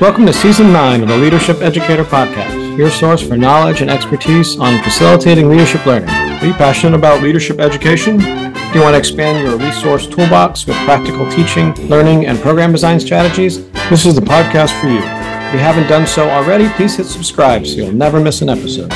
[0.00, 4.58] Welcome to Season 9 of the Leadership Educator Podcast, your source for knowledge and expertise
[4.58, 6.08] on facilitating leadership learning.
[6.08, 8.16] Are you passionate about leadership education?
[8.16, 12.98] Do you want to expand your resource toolbox with practical teaching, learning, and program design
[12.98, 13.70] strategies?
[13.90, 15.00] This is the podcast for you.
[15.00, 18.88] If you haven't done so already, please hit subscribe so you'll never miss an episode.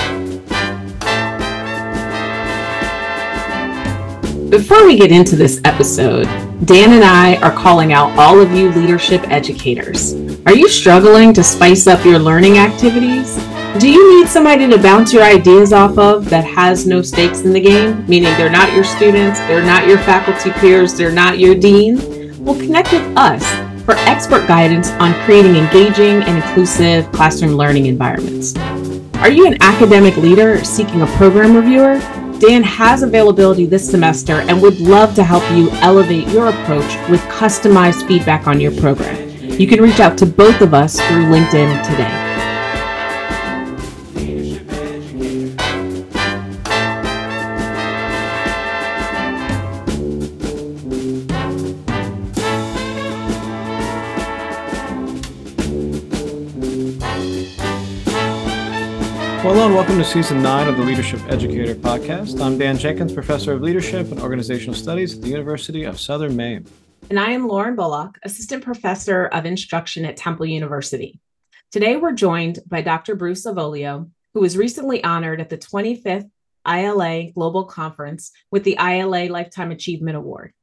[4.48, 6.24] Before we get into this episode,
[6.64, 10.23] Dan and I are calling out all of you leadership educators.
[10.46, 13.34] Are you struggling to spice up your learning activities?
[13.80, 17.54] Do you need somebody to bounce your ideas off of that has no stakes in
[17.54, 18.06] the game?
[18.06, 21.96] Meaning they're not your students, they're not your faculty peers, they're not your dean?
[22.44, 23.42] Well, connect with us
[23.86, 28.54] for expert guidance on creating engaging and inclusive classroom learning environments.
[29.14, 31.98] Are you an academic leader seeking a program reviewer?
[32.38, 37.22] Dan has availability this semester and would love to help you elevate your approach with
[37.22, 39.33] customized feedback on your program.
[39.56, 42.10] You can reach out to both of us through LinkedIn today.
[59.40, 62.44] Hello and welcome to Season 9 of the Leadership Educator Podcast.
[62.44, 66.66] I'm Dan Jenkins, Professor of Leadership and Organizational Studies at the University of Southern Maine.
[67.10, 71.20] And I am Lauren Bullock, Assistant Professor of Instruction at Temple University.
[71.70, 73.14] Today, we're joined by Dr.
[73.14, 76.30] Bruce Avolio, who was recently honored at the 25th
[76.66, 80.54] ILA Global Conference with the ILA Lifetime Achievement Award.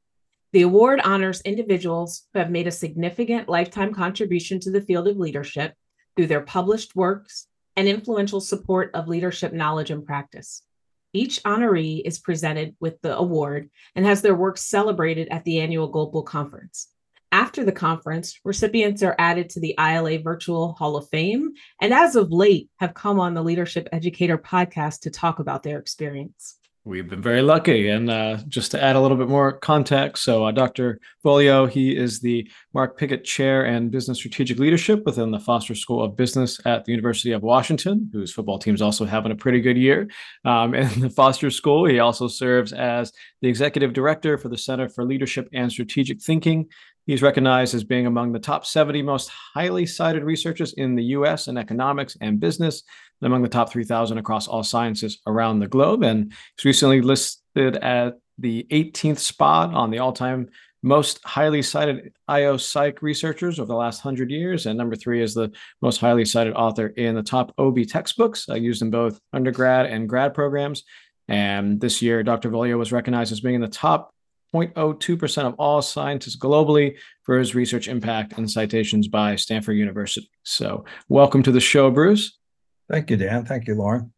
[0.52, 5.18] The award honors individuals who have made a significant lifetime contribution to the field of
[5.18, 5.74] leadership
[6.16, 10.64] through their published works and influential support of leadership knowledge and practice.
[11.12, 15.88] Each honoree is presented with the award and has their work celebrated at the annual
[15.88, 16.88] Global Conference.
[17.30, 22.14] After the conference, recipients are added to the ILA Virtual Hall of Fame, and as
[22.14, 26.58] of late, have come on the Leadership Educator podcast to talk about their experience.
[26.84, 27.88] We've been very lucky.
[27.88, 30.98] And uh, just to add a little bit more context, so uh, Dr.
[31.24, 36.02] Avolio, he is the Mark Pigott Chair and Business Strategic Leadership within the Foster School
[36.02, 39.76] of Business at the University of Washington, whose football team's also having a pretty good
[39.76, 40.08] year.
[40.44, 44.88] Um, in the Foster School, he also serves as the Executive Director for the Center
[44.88, 46.66] for Leadership and Strategic Thinking.
[47.06, 51.48] He's recognized as being among the top 70 most highly cited researchers in the US
[51.48, 52.84] in economics and business
[53.20, 56.02] and among the top 3,000 across all sciences around the globe.
[56.02, 60.48] And he's recently listed at the 18th spot on the all time
[60.82, 64.66] most highly cited IO Psych researchers over the last 100 years.
[64.66, 68.54] And number three is the most highly cited author in the top OB textbooks uh,
[68.54, 70.82] used in both undergrad and grad programs.
[71.28, 72.50] And this year, Dr.
[72.50, 74.11] Avolio was recognized as being in the top
[74.54, 80.30] 0.02% of all scientists globally for his research impact and citations by Stanford University.
[80.42, 82.38] So, welcome to the show, Bruce.
[82.90, 83.46] Thank you, Dan.
[83.46, 84.12] Thank you, Lauren.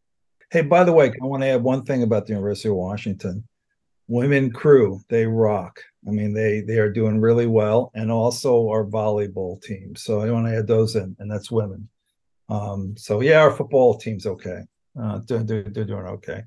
[0.51, 3.47] Hey, by the way, I want to add one thing about the University of Washington.
[4.07, 5.79] Women crew, they rock.
[6.07, 9.95] I mean, they they are doing really well, and also our volleyball team.
[9.95, 11.89] So I want to add those in, and that's women.
[12.49, 14.61] Um, so yeah, our football team's okay.
[14.99, 16.43] Uh, they're, they're, they're doing okay.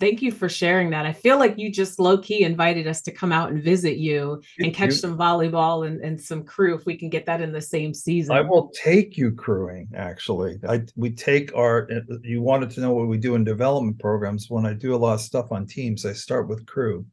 [0.00, 1.06] Thank you for sharing that.
[1.06, 4.42] I feel like you just low key invited us to come out and visit you
[4.58, 7.52] and catch you, some volleyball and, and some crew if we can get that in
[7.52, 8.34] the same season.
[8.34, 10.58] I will take you crewing actually.
[10.68, 14.50] I we take our uh, you wanted to know what we do in development programs.
[14.50, 17.06] When I do a lot of stuff on teams, I start with crew.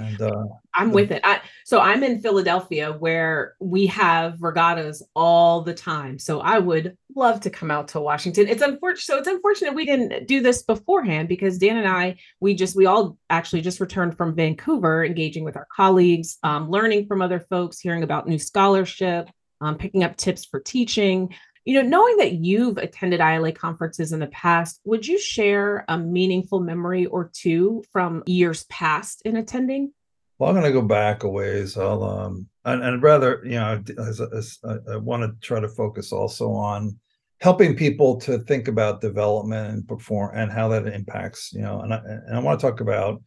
[0.00, 0.44] And uh,
[0.74, 1.20] I'm with it.
[1.24, 6.18] I, so I'm in Philadelphia where we have regattas all the time.
[6.18, 8.48] So I would love to come out to Washington.
[8.48, 9.02] It's unfortunate.
[9.02, 12.86] So it's unfortunate we didn't do this beforehand because Dan and I, we just, we
[12.86, 17.80] all actually just returned from Vancouver, engaging with our colleagues, um, learning from other folks,
[17.80, 19.28] hearing about new scholarship,
[19.60, 21.34] um, picking up tips for teaching
[21.64, 25.98] you know, knowing that you've attended ILA conferences in the past, would you share a
[25.98, 29.92] meaningful memory or two from years past in attending?
[30.38, 31.76] Well, I'm going to go back a ways.
[31.76, 34.58] I'll um, and, and rather, you know, as, as,
[34.90, 36.98] I want to try to focus also on
[37.40, 41.92] helping people to think about development and perform and how that impacts, you know, and
[41.92, 43.22] I, and I want to talk about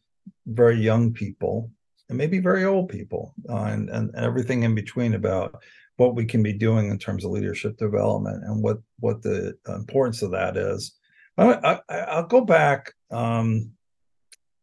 [0.45, 1.71] very young people
[2.09, 5.63] and maybe very old people uh, and, and everything in between about
[5.97, 10.21] what we can be doing in terms of leadership development and what what the importance
[10.21, 10.95] of that is.
[11.37, 12.93] I, will go back.
[13.11, 13.71] Um,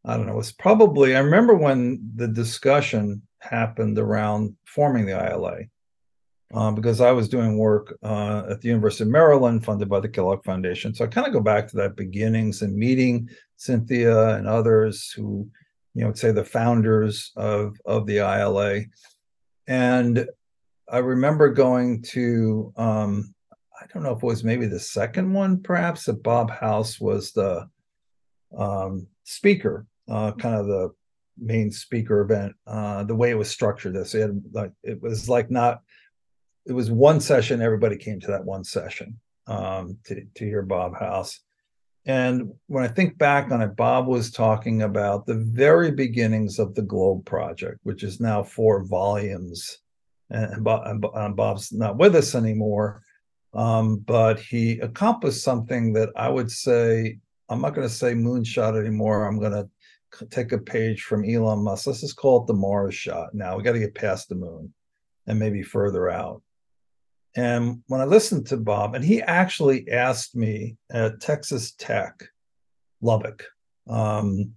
[0.04, 0.38] I don't know.
[0.38, 5.58] It's probably I remember when the discussion happened around forming the ILA.
[6.52, 10.08] Um, because I was doing work uh, at the University of Maryland, funded by the
[10.08, 10.92] Kellogg Foundation.
[10.92, 15.48] So I kind of go back to that beginnings and meeting Cynthia and others who,
[15.94, 18.80] you know, would say the founders of of the ILA,
[19.68, 20.26] and
[20.90, 23.34] I remember going to um,
[23.80, 27.32] I don't know if it was maybe the second one, perhaps that Bob House was
[27.32, 27.68] the
[28.56, 30.90] um, speaker, uh, kind of the
[31.38, 32.54] main speaker event.
[32.66, 35.82] Uh, the way it was structured, this it had like it was like not.
[36.66, 37.62] It was one session.
[37.62, 41.40] Everybody came to that one session um, to to hear Bob House.
[42.06, 46.74] And when I think back on it, Bob was talking about the very beginnings of
[46.74, 49.78] the Globe Project, which is now four volumes.
[50.30, 50.82] And, Bob,
[51.14, 53.02] and Bob's not with us anymore,
[53.52, 57.18] um, but he accomplished something that I would say
[57.48, 59.26] I'm not going to say moonshot anymore.
[59.26, 61.88] I'm going to take a page from Elon Musk.
[61.88, 63.34] Let's just call it the Mars shot.
[63.34, 64.72] Now we got to get past the moon
[65.26, 66.42] and maybe further out.
[67.36, 72.24] And when I listened to Bob, and he actually asked me at Texas Tech,
[73.00, 73.44] Lubbock,
[73.88, 74.54] um,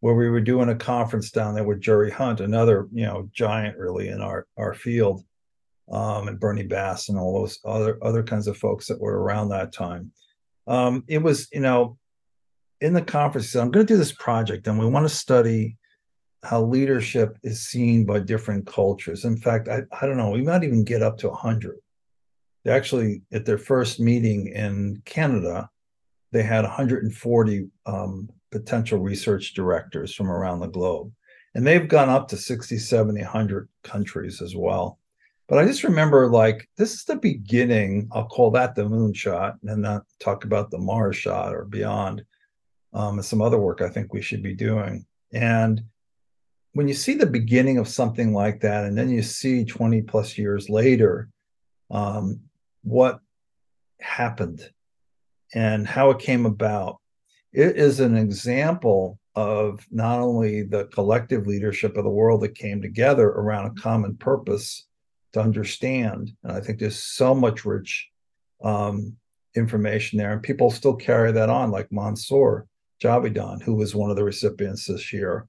[0.00, 3.76] where we were doing a conference down there with Jerry Hunt, another you know giant
[3.78, 5.24] really in our our field,
[5.90, 9.48] um, and Bernie Bass and all those other other kinds of folks that were around
[9.48, 10.12] that time.
[10.66, 11.98] Um, it was you know
[12.80, 15.76] in the conference, I'm going to do this project, and we want to study
[16.42, 19.24] how leadership is seen by different cultures.
[19.24, 21.76] In fact, I, I don't know, we might even get up to 100
[22.66, 25.70] they actually at their first meeting in Canada,
[26.32, 31.12] they had 140 um, potential research directors from around the globe.
[31.54, 34.98] And they've gone up to 60, 70, 100 countries as well.
[35.48, 38.08] But I just remember like this is the beginning.
[38.12, 42.24] I'll call that the moonshot and not talk about the Mars shot or beyond.
[42.92, 45.06] Um, and some other work I think we should be doing.
[45.32, 45.82] And
[46.72, 50.36] when you see the beginning of something like that, and then you see 20 plus
[50.36, 51.28] years later,
[51.90, 52.40] um,
[52.82, 53.20] what
[54.00, 54.68] happened
[55.54, 56.98] and how it came about.
[57.52, 62.80] It is an example of not only the collective leadership of the world that came
[62.80, 64.86] together around a common purpose
[65.32, 66.32] to understand.
[66.42, 68.08] And I think there's so much rich
[68.64, 69.16] um,
[69.54, 72.66] information there, and people still carry that on, like Mansour
[73.02, 75.46] Javidan, who was one of the recipients this year.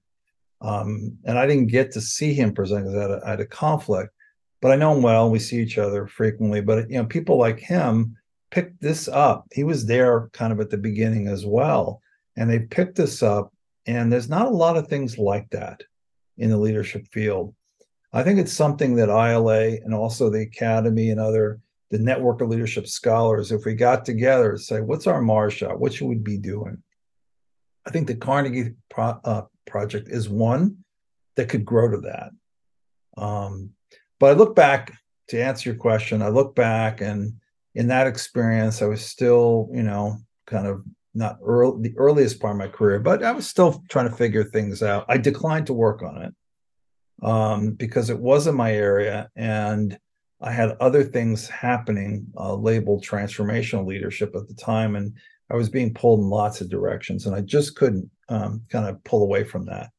[0.59, 4.11] Um, and I didn't get to see him present because I had a, conflict,
[4.61, 5.29] but I know him well.
[5.29, 6.61] We see each other frequently.
[6.61, 8.17] But you know, people like him
[8.51, 9.45] picked this up.
[9.51, 12.01] He was there kind of at the beginning as well,
[12.35, 13.53] and they picked this up.
[13.85, 15.81] And there's not a lot of things like that
[16.37, 17.55] in the leadership field.
[18.13, 21.59] I think it's something that ILA and also the Academy and other
[21.89, 25.79] the network of leadership scholars, if we got together say, what's our Mars shot?
[25.79, 26.83] What should we be doing?
[27.85, 30.83] I think the Carnegie Pro- uh, project is one
[31.35, 32.31] that could grow to that.
[33.15, 33.71] Um,
[34.19, 34.93] but I look back
[35.29, 36.21] to answer your question.
[36.21, 37.33] I look back and
[37.77, 40.83] in that experience, I was still, you know, kind of
[41.13, 44.43] not early, the earliest part of my career, but I was still trying to figure
[44.43, 45.05] things out.
[45.07, 46.33] I declined to work on it
[47.23, 49.95] um, because it wasn't my area, and
[50.41, 55.13] I had other things happening, uh, labeled transformational leadership at the time, and
[55.51, 59.03] I was being pulled in lots of directions, and I just couldn't um, kind of
[59.03, 59.91] pull away from that.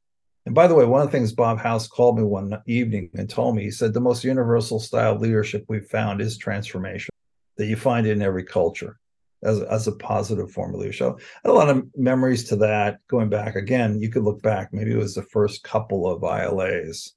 [0.46, 3.30] And by the way, one of the things Bob House called me one evening and
[3.30, 7.10] told me, he said, the most universal style of leadership we've found is transformation,
[7.58, 8.98] that you find in every culture
[9.42, 11.20] as, as a positive form of leadership.
[11.44, 13.56] A lot of memories to that going back.
[13.56, 17.12] Again, you could look back, maybe it was the first couple of ILAs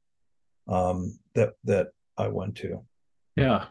[0.67, 1.87] um, that that
[2.17, 2.83] I went to.
[3.35, 3.65] Yeah.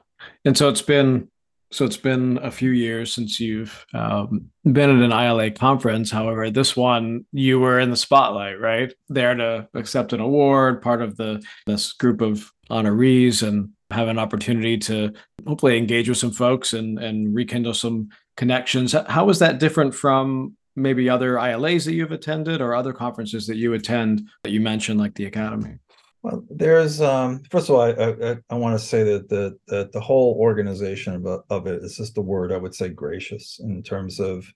[0.45, 1.29] And so it's been
[1.73, 6.11] so it's been a few years since you've um, been at an ILA conference.
[6.11, 8.93] However, this one you were in the spotlight, right?
[9.09, 14.19] There to accept an award, part of the this group of honorees, and have an
[14.19, 15.13] opportunity to
[15.47, 18.95] hopefully engage with some folks and and rekindle some connections.
[19.09, 23.57] How was that different from maybe other ILAs that you've attended or other conferences that
[23.57, 25.79] you attend that you mentioned, like the Academy?
[26.23, 29.93] Well, there's um, first of all, I I, I want to say that the that
[29.93, 33.83] the whole organization of, of it is just the word I would say gracious in
[33.83, 34.47] terms of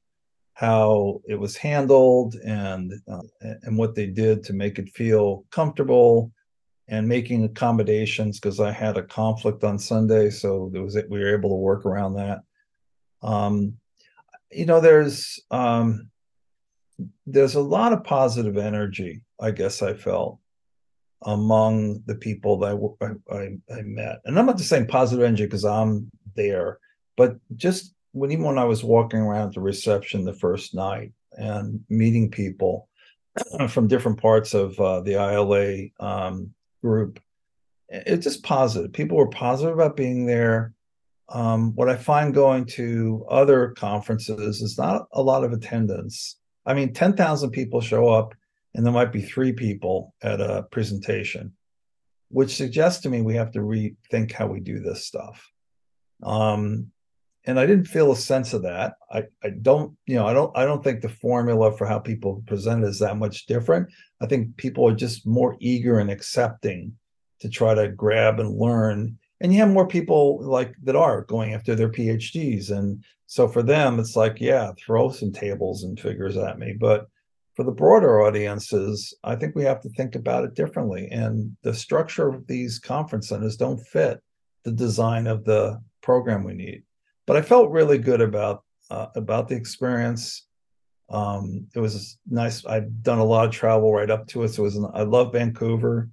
[0.55, 3.23] how it was handled and uh,
[3.63, 6.33] and what they did to make it feel comfortable
[6.89, 11.35] and making accommodations because I had a conflict on Sunday, so there was we were
[11.35, 12.41] able to work around that.
[13.23, 13.79] Um,
[14.51, 16.11] you know, there's um,
[17.27, 19.23] there's a lot of positive energy.
[19.41, 20.39] I guess I felt
[21.23, 24.21] among the people that I, I, I met.
[24.25, 26.79] And I'm not just saying positive energy because I'm there,
[27.17, 31.83] but just when even when I was walking around the reception the first night and
[31.89, 32.89] meeting people
[33.69, 37.19] from different parts of uh, the ILA um, group,
[37.89, 38.93] it's just positive.
[38.93, 40.75] People were positive about being there.
[41.31, 46.37] Um, what I find going to other conferences is not a lot of attendance.
[46.67, 48.35] I mean, 10,000 people show up
[48.75, 51.53] and there might be three people at a presentation.
[52.35, 55.53] which suggests to me we have to rethink how we do this stuff.
[56.23, 56.91] Um,
[57.47, 58.95] and I didn't feel a sense of that.
[59.13, 62.43] I, I don't, you know, I don't, I don't think the formula for how people
[62.47, 63.89] present is that much different.
[64.21, 66.97] I think people are just more eager and accepting
[67.41, 69.19] to try to grab and learn.
[69.41, 72.71] And you have more people like that are going after their PhDs.
[72.71, 76.75] And so for them, it's like, yeah, throw some tables and figures at me.
[76.79, 77.09] But
[77.55, 81.09] for the broader audiences, I think we have to think about it differently.
[81.11, 84.21] And the structure of these conference centers don't fit
[84.65, 86.85] the design of the program we need.
[87.27, 90.47] But I felt really good about uh, about the experience.
[91.11, 92.65] Um, it was nice.
[92.67, 94.77] I'd done a lot of travel right up to it, so it was.
[94.77, 96.11] An, I love Vancouver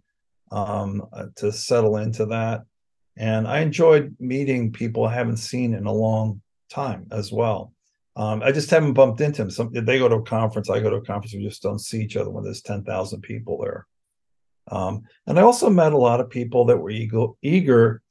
[0.51, 2.61] um, uh, to settle into that,
[3.17, 7.73] and I enjoyed meeting people I haven't seen in a long time as well.
[8.15, 9.51] Um, I just haven't bumped into them.
[9.51, 11.33] Some they go to a conference, I go to a conference.
[11.33, 13.87] We just don't see each other when there's ten thousand people there.
[14.69, 18.01] Um, and I also met a lot of people that were eager, eager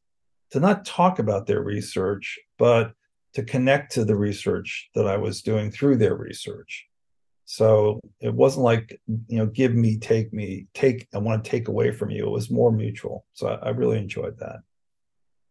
[0.51, 2.93] to not talk about their research, but
[3.33, 6.87] to connect to the research that I was doing through their research.
[7.47, 11.69] So it wasn't like, you know, give me, take me, take, I want to take
[11.69, 12.27] away from you.
[12.27, 13.25] It was more mutual.
[13.33, 14.59] So I, I really enjoyed that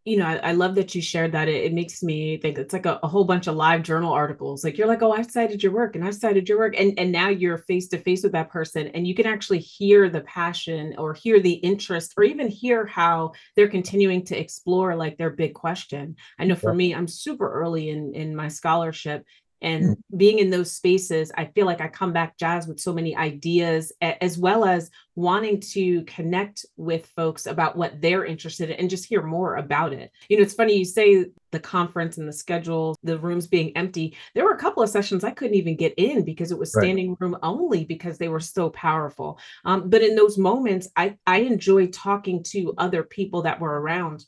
[0.09, 1.47] you know, I, I, love that you shared that.
[1.47, 4.63] It, it makes me think it's like a, a, whole bunch of live journal articles.
[4.63, 6.75] Like you're like, oh, I cited your work and I cited your work.
[6.79, 10.09] And, and now you're face to face with that person and you can actually hear
[10.09, 15.17] the passion or hear the interest or even hear how they're continuing to explore like
[15.17, 16.15] their big question.
[16.39, 16.77] I know for yeah.
[16.77, 19.25] me, I'm super early in, in my scholarship
[19.61, 20.17] and mm.
[20.17, 23.91] being in those spaces i feel like i come back jazz with so many ideas
[24.01, 29.05] as well as wanting to connect with folks about what they're interested in and just
[29.05, 32.95] hear more about it you know it's funny you say the conference and the schedule
[33.03, 36.23] the rooms being empty there were a couple of sessions i couldn't even get in
[36.23, 37.21] because it was standing right.
[37.21, 41.87] room only because they were so powerful um, but in those moments i i enjoy
[41.87, 44.25] talking to other people that were around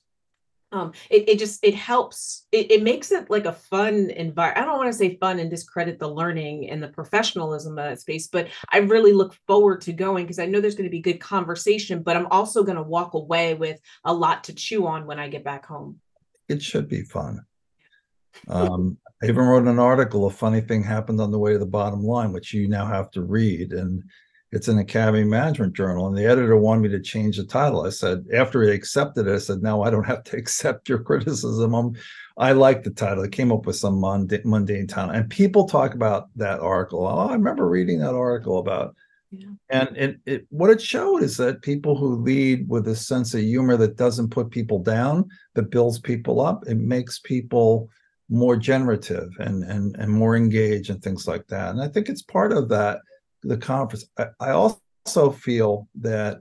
[0.71, 4.65] um, it, it just it helps it, it makes it like a fun environment i
[4.65, 8.27] don't want to say fun and discredit the learning and the professionalism of that space
[8.27, 11.19] but i really look forward to going because i know there's going to be good
[11.19, 15.19] conversation but i'm also going to walk away with a lot to chew on when
[15.19, 15.99] i get back home.
[16.47, 17.45] It should be fun.
[18.47, 21.65] Um, i even wrote an article a funny thing happened on the way to the
[21.65, 24.03] bottom line which you now have to read and
[24.51, 27.85] it's an academy management journal and the editor wanted me to change the title.
[27.85, 30.99] I said after he accepted it i said no i don't have to accept your
[30.99, 31.73] criticism.
[31.73, 31.95] I'm,
[32.37, 33.23] i like the title.
[33.23, 37.05] It came up with some mundane, mundane title and people talk about that article.
[37.07, 38.95] Oh i remember reading that article about
[39.31, 39.47] yeah.
[39.69, 43.41] and it, it what it showed is that people who lead with a sense of
[43.41, 47.89] humor that doesn't put people down that builds people up it makes people
[48.29, 51.69] more generative and and and more engaged and things like that.
[51.69, 52.99] And i think it's part of that
[53.43, 54.05] the conference.
[54.17, 56.39] I, I also feel that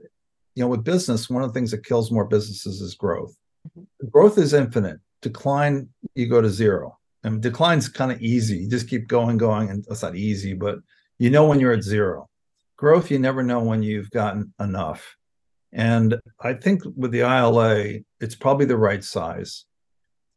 [0.55, 3.35] you know with business, one of the things that kills more businesses is growth.
[3.67, 4.07] Mm-hmm.
[4.09, 4.99] Growth is infinite.
[5.21, 6.97] Decline, you go to zero.
[7.23, 8.57] And decline's kind of easy.
[8.57, 10.79] You just keep going, going, and it's not easy, but
[11.19, 12.27] you know when you're at zero.
[12.77, 15.15] Growth, you never know when you've gotten enough.
[15.71, 19.65] And I think with the ILA, it's probably the right size.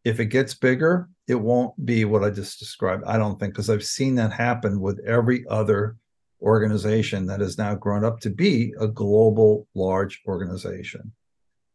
[0.05, 3.05] If it gets bigger, it won't be what I just described.
[3.07, 5.97] I don't think, because I've seen that happen with every other
[6.45, 11.13] organization that has now grown up to be a global large organization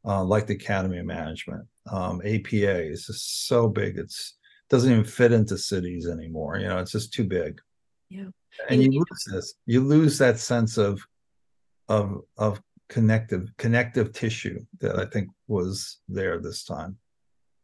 [0.05, 1.65] uh, like the academy of management.
[1.91, 4.37] Um, apa is just so big it's
[4.69, 7.59] doesn't even fit into cities anymore you know it's just too big.
[8.09, 8.29] Yeah.
[8.69, 11.01] And, and you lose this you lose that sense of
[11.87, 16.97] of of connective connective tissue that i think was there this time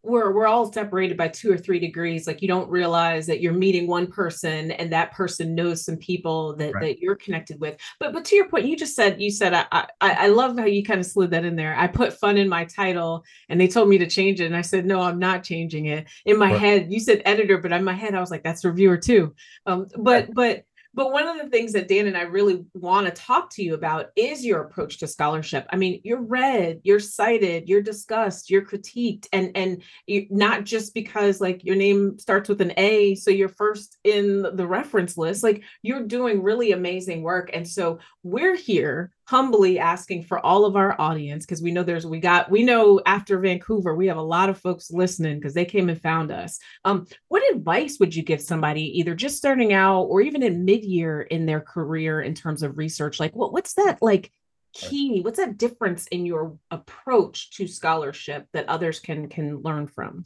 [0.05, 2.27] we're we're all separated by two or three degrees.
[2.27, 6.55] Like you don't realize that you're meeting one person and that person knows some people
[6.57, 6.81] that right.
[6.81, 7.79] that you're connected with.
[7.99, 10.65] But but to your point you just said you said I, I i love how
[10.65, 11.75] you kind of slid that in there.
[11.77, 14.61] I put fun in my title and they told me to change it and i
[14.61, 16.07] said no i'm not changing it.
[16.25, 16.59] In my right.
[16.59, 19.33] head you said editor but in my head i was like that's reviewer too
[19.65, 20.63] um but but
[20.95, 23.73] but one of the things that Dan and I really want to talk to you
[23.73, 25.67] about is your approach to scholarship.
[25.69, 30.93] I mean, you're read, you're cited, you're discussed, you're critiqued, and and you, not just
[30.93, 35.43] because like your name starts with an A, so you're first in the reference list.
[35.43, 40.75] Like you're doing really amazing work, and so we're here humbly asking for all of
[40.75, 44.21] our audience because we know there's we got we know after Vancouver we have a
[44.21, 46.59] lot of folks listening because they came and found us.
[46.83, 51.21] Um, what advice would you give somebody either just starting out or even in mid-year
[51.21, 53.19] in their career in terms of research?
[53.19, 54.31] Like what what's that like
[54.73, 55.21] key?
[55.21, 60.25] What's that difference in your approach to scholarship that others can can learn from?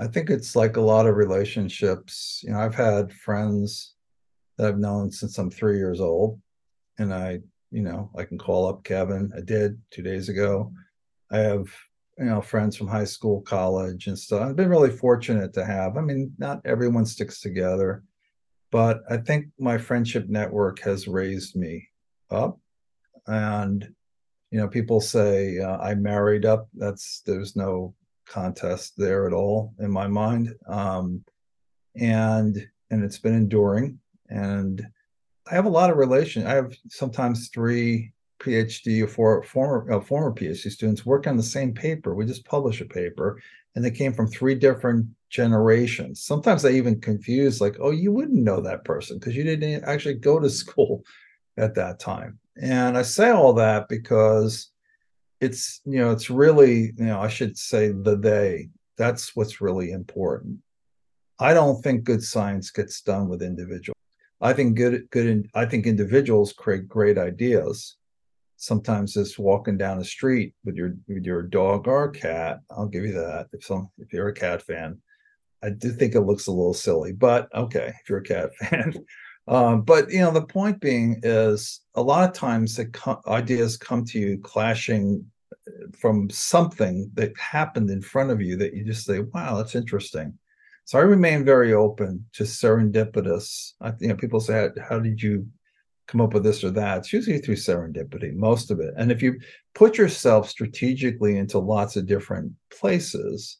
[0.00, 2.42] I think it's like a lot of relationships.
[2.42, 3.94] You know, I've had friends
[4.56, 6.40] that I've known since I'm three years old,
[6.98, 7.40] and I
[7.74, 9.32] you know, I can call up Kevin.
[9.36, 10.72] I did two days ago.
[11.32, 11.66] I have
[12.16, 14.42] you know friends from high school, college, and stuff.
[14.42, 15.96] I've been really fortunate to have.
[15.96, 18.04] I mean, not everyone sticks together,
[18.70, 21.88] but I think my friendship network has raised me
[22.30, 22.60] up,
[23.26, 23.92] and
[24.52, 26.68] you know, people say uh, I married up.
[26.74, 27.92] That's there's no
[28.24, 31.24] contest there at all in my mind, um,
[31.96, 32.56] and
[32.92, 33.98] and it's been enduring.
[34.28, 34.80] And
[35.50, 36.46] I have a lot of relation.
[36.46, 41.42] I have sometimes three PhD or four former uh, former PhD students work on the
[41.42, 42.14] same paper.
[42.14, 43.40] We just publish a paper,
[43.74, 46.22] and they came from three different generations.
[46.22, 50.14] Sometimes they even confuse, like, "Oh, you wouldn't know that person because you didn't actually
[50.14, 51.04] go to school
[51.58, 54.70] at that time." And I say all that because
[55.40, 58.70] it's you know it's really you know I should say the they.
[58.96, 60.58] That's what's really important.
[61.38, 63.94] I don't think good science gets done with individuals.
[64.44, 67.96] I think good good I think individuals create great ideas.
[68.58, 73.04] Sometimes just walking down the street with your with your dog or cat i'll give
[73.04, 75.00] you that if some if you're a cat fan.
[75.62, 78.94] I do think it looks a little silly but okay if you're a cat fan.
[79.48, 83.78] Um, but you know the point being is a lot of times the co- ideas
[83.78, 85.24] come to you clashing
[85.66, 89.74] uh, from something that happened in front of you that you just say wow that's
[89.74, 90.38] interesting
[90.84, 95.46] so i remain very open to serendipitous I, you know people say how did you
[96.06, 96.98] come up with this or that.
[96.98, 98.94] It's usually through serendipity, most of it.
[98.96, 99.38] And if you
[99.74, 103.58] put yourself strategically into lots of different places,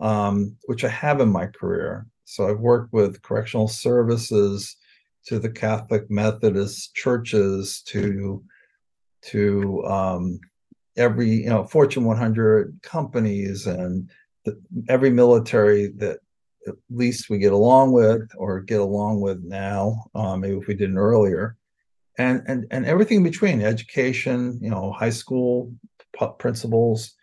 [0.00, 2.06] um, which I have in my career.
[2.24, 4.76] So I've worked with correctional services
[5.26, 8.42] to the Catholic Methodist churches to
[9.26, 10.40] to um,
[10.96, 14.10] every you know Fortune 100 companies and
[14.44, 16.18] the, every military that
[16.66, 20.74] at least we get along with or get along with now um, maybe if we
[20.74, 21.56] didn't earlier.
[22.18, 25.72] And and and everything in between education you know high school
[26.38, 27.14] principals.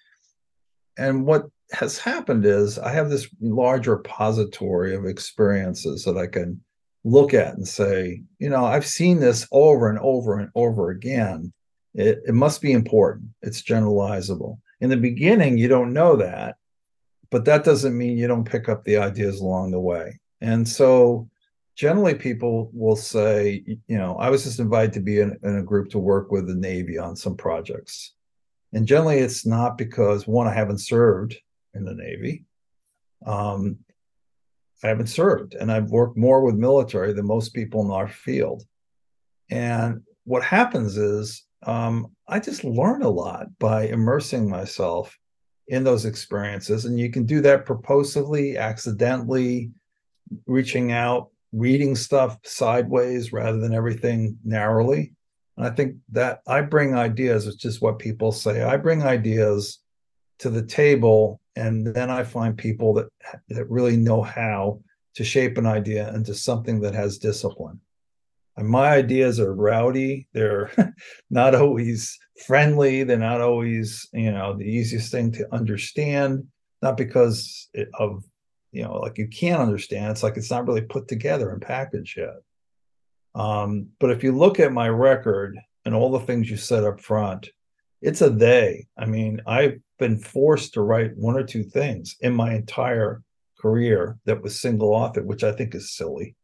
[0.97, 6.59] And what has happened is i have this large repository of experiences that i can
[7.03, 11.53] look at and say you know i've seen this over and over and over again.
[11.95, 13.29] It, it must be important.
[13.41, 14.59] It's generalizable.
[14.79, 16.55] In the beginning you don't know that
[17.31, 20.19] but that doesn't mean you don't pick up the ideas along the way.
[20.41, 21.29] And so
[21.75, 25.63] generally people will say, you know, I was just invited to be in, in, a
[25.63, 28.13] group to work with the Navy on some projects.
[28.73, 31.37] And generally it's not because one, I haven't served
[31.73, 32.45] in the Navy.
[33.25, 33.79] Um,
[34.83, 38.63] I haven't served and I've worked more with military than most people in our field.
[39.49, 45.17] And what happens is um, I just learn a lot by immersing myself
[45.69, 46.85] in those experiences.
[46.85, 49.71] And you can do that purposively, accidentally,
[50.45, 55.13] reaching out, reading stuff sideways rather than everything narrowly.
[55.57, 58.63] And I think that I bring ideas, it's just what people say.
[58.63, 59.79] I bring ideas
[60.39, 63.09] to the table, and then I find people that
[63.49, 64.79] that really know how
[65.15, 67.79] to shape an idea into something that has discipline.
[68.61, 70.27] My ideas are rowdy.
[70.33, 70.71] They're
[71.29, 73.03] not always friendly.
[73.03, 76.47] They're not always, you know, the easiest thing to understand.
[76.81, 77.69] Not because
[77.99, 78.23] of,
[78.71, 80.11] you know, like you can't understand.
[80.11, 82.35] It's like it's not really put together and packaged yet.
[83.35, 87.01] Um, but if you look at my record and all the things you said up
[87.01, 87.49] front,
[88.01, 88.87] it's a they.
[88.97, 93.21] I mean, I've been forced to write one or two things in my entire
[93.59, 96.35] career that was single authored, which I think is silly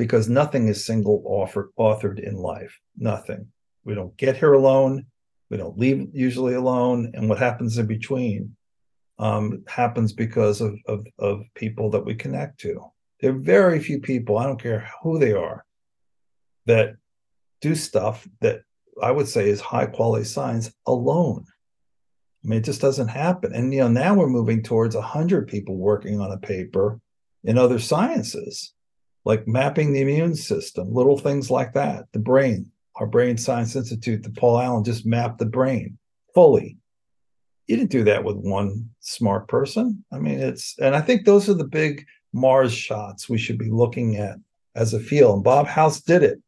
[0.00, 2.80] because nothing is single offer, authored in life.
[2.96, 3.48] Nothing.
[3.84, 5.04] We don't get here alone.
[5.50, 7.12] We don't leave usually alone.
[7.12, 8.56] And what happens in between
[9.18, 12.90] um, happens because of, of, of people that we connect to.
[13.20, 15.66] There are very few people, I don't care who they are,
[16.64, 16.94] that
[17.60, 18.62] do stuff that
[19.02, 21.44] I would say is high quality science alone.
[22.42, 23.54] I mean, it just doesn't happen.
[23.54, 26.98] And you know, now we're moving towards hundred people working on a paper
[27.44, 28.72] in other sciences
[29.24, 32.70] like mapping the immune system, little things like that, the brain.
[32.96, 35.98] Our Brain Science Institute, the Paul Allen just mapped the brain
[36.34, 36.76] fully.
[37.66, 40.04] You didn't do that with one smart person.
[40.12, 43.70] I mean, it's, and I think those are the big Mars shots we should be
[43.70, 44.36] looking at
[44.74, 45.36] as a field.
[45.36, 46.42] And Bob House did it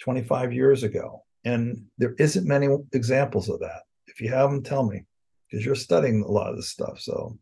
[0.00, 1.22] 25 years ago.
[1.44, 3.82] And there isn't many examples of that.
[4.06, 5.04] If you have them, tell me,
[5.48, 7.00] because you're studying a lot of this stuff.
[7.00, 7.38] So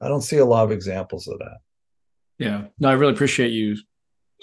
[0.00, 1.58] I don't see a lot of examples of that.
[2.38, 2.64] Yeah.
[2.78, 3.76] No, I really appreciate you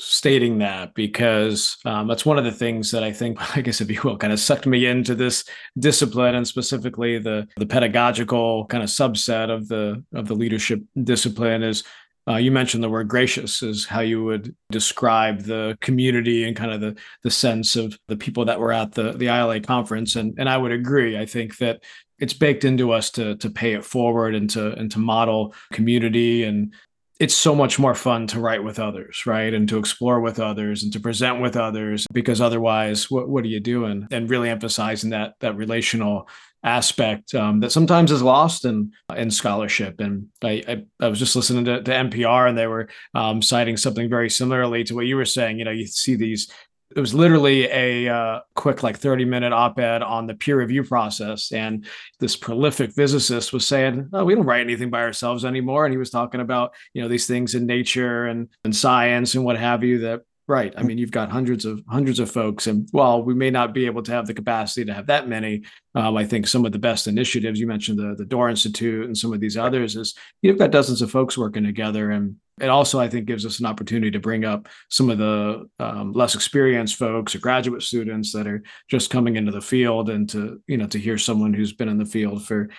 [0.01, 3.91] stating that because um, that's one of the things that I think, I guess, if
[3.91, 5.45] you will, kind of sucked me into this
[5.77, 11.63] discipline and specifically the the pedagogical kind of subset of the of the leadership discipline
[11.63, 11.83] is
[12.29, 16.71] Uh, you mentioned the word gracious is how you would describe the community and kind
[16.71, 20.35] of the the sense of the people that were at the the ILA conference, and
[20.37, 21.17] and I would agree.
[21.17, 21.83] I think that
[22.19, 26.43] it's baked into us to to pay it forward and to and to model community
[26.43, 26.73] and
[27.21, 29.53] it's so much more fun to write with others, right?
[29.53, 33.47] And to explore with others and to present with others because otherwise, what, what are
[33.47, 34.07] you doing?
[34.09, 36.27] And really emphasizing that that relational
[36.63, 39.99] aspect um, that sometimes is lost in in scholarship.
[39.99, 43.77] And I I, I was just listening to, to, NPR and they were um, citing
[43.77, 45.59] something very similarly to what you were saying.
[45.59, 46.51] You know, you see these
[46.95, 51.51] it was literally a uh, quick like 30 minute op-ed on the peer review process.
[51.51, 51.85] And
[52.19, 55.85] this prolific physicist was saying oh we don't write anything by ourselves anymore.
[55.85, 59.43] And he was talking about you know these things in nature and, and science and
[59.43, 62.67] what have you that right i mean you've got hundreds of hundreds of folks.
[62.67, 65.63] And while we may not be able to have the capacity to have that many
[65.95, 69.17] um, i think some of the best initiatives you mentioned the the door institute and
[69.17, 72.11] some of these others is you've got dozens of folks working together.
[72.11, 75.67] And it also i think gives us an opportunity to bring up some of the
[75.79, 80.29] um, less experienced folks or graduate students that are just coming into the field and
[80.29, 82.69] to you know to hear someone who's been in the field for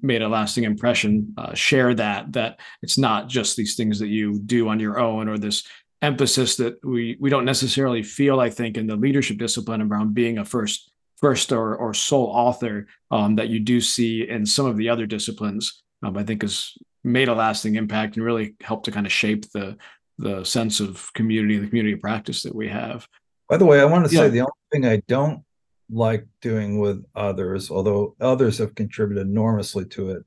[0.00, 4.38] made a lasting impression uh, share that that it's not just these things that you
[4.40, 5.64] do on your own or this
[6.00, 10.38] emphasis that we we don't necessarily feel i think in the leadership discipline around being
[10.38, 14.76] a first first or, or sole author um, that you do see in some of
[14.76, 18.92] the other disciplines um, i think is made a lasting impact and really helped to
[18.92, 19.76] kind of shape the
[20.18, 23.06] the sense of community the community practice that we have
[23.48, 24.22] by the way i want to yeah.
[24.22, 25.42] say the only thing i don't
[25.90, 30.22] like doing with others although others have contributed enormously to it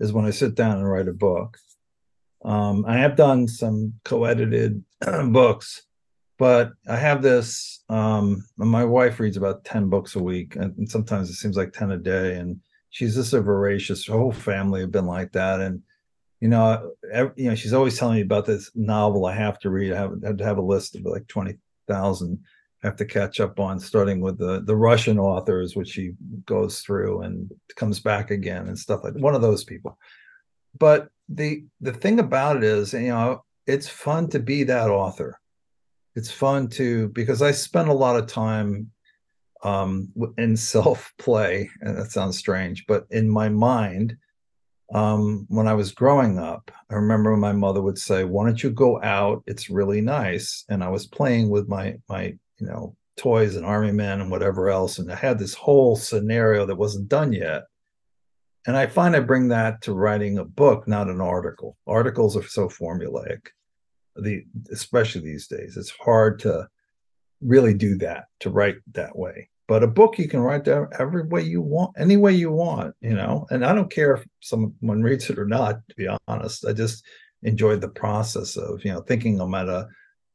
[0.00, 1.56] is when i sit down and write a book
[2.44, 4.82] um, i have done some co-edited
[5.28, 5.86] books
[6.38, 11.30] but i have this um, my wife reads about 10 books a week and sometimes
[11.30, 12.60] it seems like 10 a day and
[12.90, 15.82] she's just a voracious her whole family have been like that and
[16.40, 19.70] you know, every, you know, she's always telling me about this novel I have to
[19.70, 19.92] read.
[19.92, 21.54] I have, I have to have a list of like twenty
[21.88, 22.38] thousand.
[22.82, 26.12] I have to catch up on, starting with the the Russian authors, which she
[26.44, 29.98] goes through and comes back again and stuff like one of those people.
[30.78, 35.40] But the the thing about it is, you know, it's fun to be that author.
[36.14, 38.90] It's fun to because I spend a lot of time
[39.62, 44.18] um, in self play, and that sounds strange, but in my mind
[44.94, 48.70] um, when I was growing up, I remember my mother would say, "Why don't you
[48.70, 49.42] go out?
[49.46, 53.92] It's really nice." And I was playing with my my you know toys and army
[53.92, 57.64] men and whatever else, and I had this whole scenario that wasn't done yet.
[58.66, 61.76] And I find I bring that to writing a book, not an article.
[61.86, 63.48] Articles are so formulaic,
[64.16, 65.76] the especially these days.
[65.76, 66.68] It's hard to
[67.40, 71.24] really do that to write that way but a book you can write down every
[71.24, 75.02] way you want any way you want you know and i don't care if someone
[75.02, 76.64] reads it or not to be honest.
[76.66, 77.04] I just
[77.42, 79.88] enjoyed the process of you know thinking i'm at a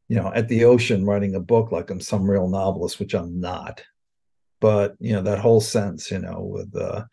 [0.07, 3.39] you know at the ocean writing a book like i'm some real novelist which i'm
[3.39, 3.83] not.
[4.59, 7.05] But you know that whole sense you know with uh,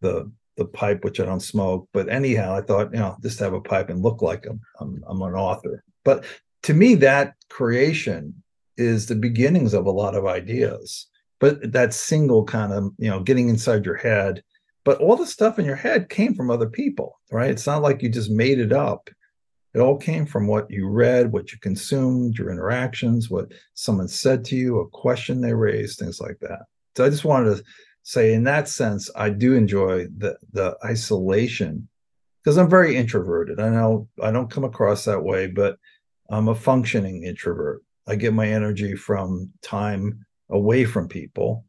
[0.00, 3.54] the the pipe which i don't smoke but anyhow i thought you know just have
[3.54, 5.82] a pipe and look like i'm i'm, I'm an author.
[6.04, 6.24] But
[6.64, 8.42] to me that creation
[8.76, 11.06] is the beginnings of a lot of ideas
[11.42, 14.42] but that single kind of you know getting inside your head.
[14.84, 17.50] But all the stuff in your head came from other people right?
[17.50, 19.08] It's not like you just made it up.
[19.74, 24.44] It all came from what you read what you consumed your interactions what someone said
[24.44, 26.62] to you a question they raised things like that.
[26.94, 27.64] So i just wanted to
[28.04, 31.88] say in that sense i do enjoy the the isolation
[32.44, 33.58] because i'm very introverted.
[33.58, 35.78] I know i don't come across that way but
[36.30, 37.82] i'm a functioning introvert.
[38.06, 41.64] I get my energy from time away from people.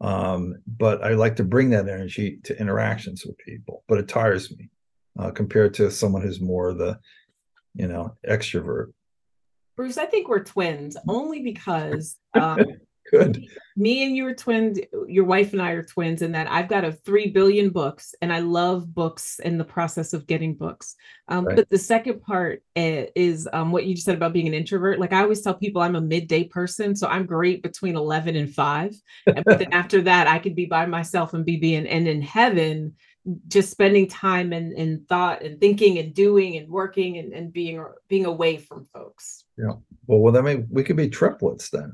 [0.00, 4.50] Um, but I like to bring that energy to interactions with people, but it tires
[4.56, 4.70] me
[5.18, 6.98] uh, compared to someone who's more the,
[7.74, 8.92] you know, extrovert.
[9.76, 12.58] Bruce, I think we're twins only because um,
[13.10, 13.46] Good.
[13.76, 14.78] Me and you are twins.
[15.06, 18.32] Your wife and I are twins in that I've got a three billion books, and
[18.32, 20.94] I love books and the process of getting books.
[21.28, 21.56] Um, right.
[21.56, 25.00] But the second part eh, is um, what you just said about being an introvert.
[25.00, 28.52] Like I always tell people, I'm a midday person, so I'm great between eleven and
[28.52, 28.94] five.
[29.26, 32.94] but then after that, I could be by myself and be being and in heaven
[33.46, 37.84] just spending time and, and thought and thinking and doing and working and, and being
[38.08, 39.41] being away from folks.
[39.58, 39.74] Yeah.
[40.06, 41.92] Well, well, I mean, we could be triplets then.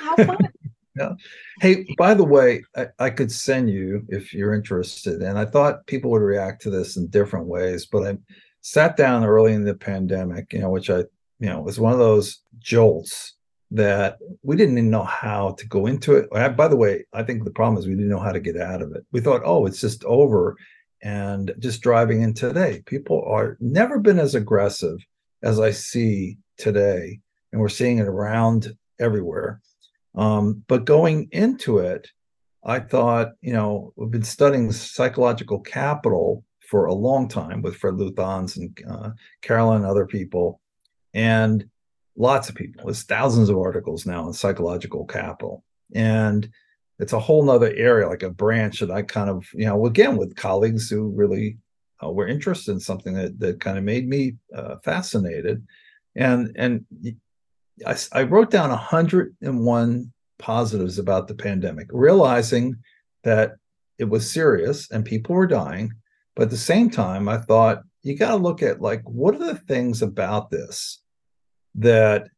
[0.00, 0.38] How fun.
[0.96, 1.12] yeah.
[1.60, 5.22] Hey, by the way, I, I, could send you if you're interested.
[5.22, 8.18] And I thought people would react to this in different ways, but I
[8.60, 10.98] sat down early in the pandemic, you know, which I,
[11.40, 13.34] you know, was one of those jolts
[13.70, 16.28] that we didn't even know how to go into it.
[16.32, 18.56] I, by the way, I think the problem is we didn't know how to get
[18.56, 19.04] out of it.
[19.12, 20.56] We thought, oh, it's just over.
[21.02, 24.98] and just driving in today people are never been as aggressive
[25.44, 27.20] as i see today
[27.52, 29.60] and we're seeing it around everywhere.
[30.14, 32.08] Um, but going into it
[32.64, 37.94] i thought you know we've been studying psychological capital for a long time with fred
[37.94, 39.10] luthans and uh,
[39.42, 40.60] carolyn and other people
[41.14, 41.68] and
[42.18, 42.84] lots of people.
[42.84, 46.48] There's thousands of articles now on psychological capital and
[46.98, 50.16] it's a whole nother area, like a branch that I kind of, you know, again
[50.16, 51.58] with colleagues who really
[52.04, 55.64] uh, were interested in something that that kind of made me uh, fascinated,
[56.16, 56.84] and and
[57.86, 62.76] I, I wrote down 101 positives about the pandemic, realizing
[63.24, 63.56] that
[63.98, 65.92] it was serious and people were dying,
[66.36, 69.44] but at the same time, I thought you got to look at like what are
[69.44, 71.02] the things about this
[71.74, 72.28] that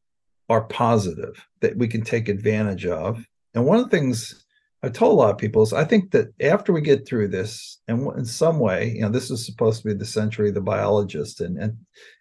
[0.48, 3.24] are positive that we can take advantage of.
[3.54, 4.39] And one of the things
[4.82, 7.80] I told a lot of people is I think that after we get through this,
[7.86, 10.62] and in some way, you know, this is supposed to be the century of the
[10.62, 11.76] biologist and and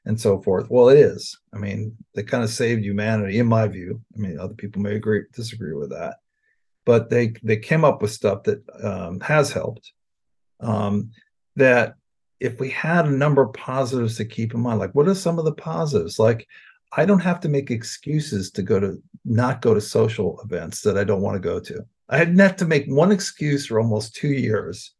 [0.05, 0.69] and so forth.
[0.69, 1.39] Well, it is.
[1.53, 4.01] I mean, they kind of saved humanity, in my view.
[4.13, 6.17] I mean, other people may agree disagree with that,
[6.85, 9.93] but they they came up with stuff that um, has helped.
[10.59, 11.11] Um,
[11.55, 11.95] that
[12.41, 15.39] if we had a number of positives to keep in mind, like what are some
[15.39, 16.19] of the positives?
[16.19, 16.45] Like
[16.91, 20.97] I don't have to make excuses to go to not go to social events that
[20.97, 21.85] I don't want to go to.
[22.09, 24.93] I had not had to make one excuse for almost two years.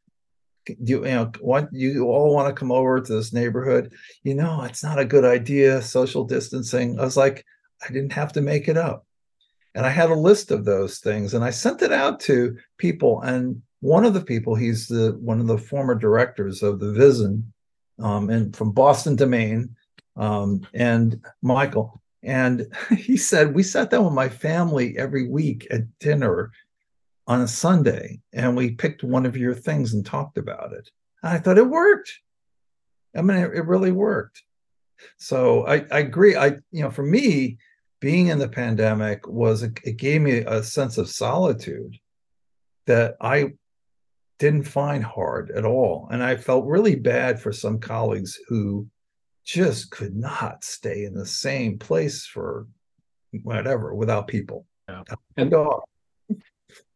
[0.68, 3.92] You, you know, what you all want to come over to this neighborhood?
[4.24, 5.82] You know, it's not a good idea.
[5.82, 7.00] Social distancing.
[7.00, 7.44] I was like,
[7.84, 9.08] I didn't have to make it up,
[9.74, 13.22] and I had a list of those things, and I sent it out to people.
[13.22, 17.52] And one of the people, he's the one of the former directors of the Vision,
[17.98, 19.76] um, and from Boston to Maine,
[20.16, 22.00] um, and Michael.
[22.22, 26.52] And he said, We sat down with my family every week at dinner
[27.30, 30.90] on a Sunday and we picked one of your things and talked about it.
[31.22, 32.12] And I thought it worked.
[33.16, 34.42] I mean, it, it really worked.
[35.18, 36.36] So I, I, agree.
[36.36, 37.60] I, you know, for me,
[38.00, 41.98] being in the pandemic was it gave me a sense of solitude
[42.88, 43.54] that I
[44.40, 46.08] didn't find hard at all.
[46.12, 48.88] And I felt really bad for some colleagues who
[49.46, 52.66] just could not stay in the same place for
[53.44, 54.66] whatever without people.
[54.88, 55.04] Yeah.
[55.38, 55.54] And,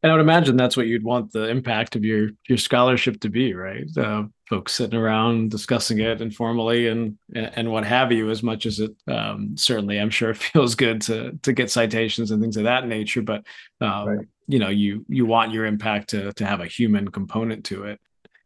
[0.03, 3.29] and I would imagine that's what you'd want the impact of your your scholarship to
[3.29, 3.85] be, right?
[3.97, 8.29] Uh, folks sitting around discussing it informally and and what have you.
[8.29, 12.41] As much as it um, certainly, I'm sure, feels good to to get citations and
[12.41, 13.21] things of that nature.
[13.21, 13.45] But
[13.79, 14.27] um, right.
[14.47, 17.99] you know, you you want your impact to to have a human component to it.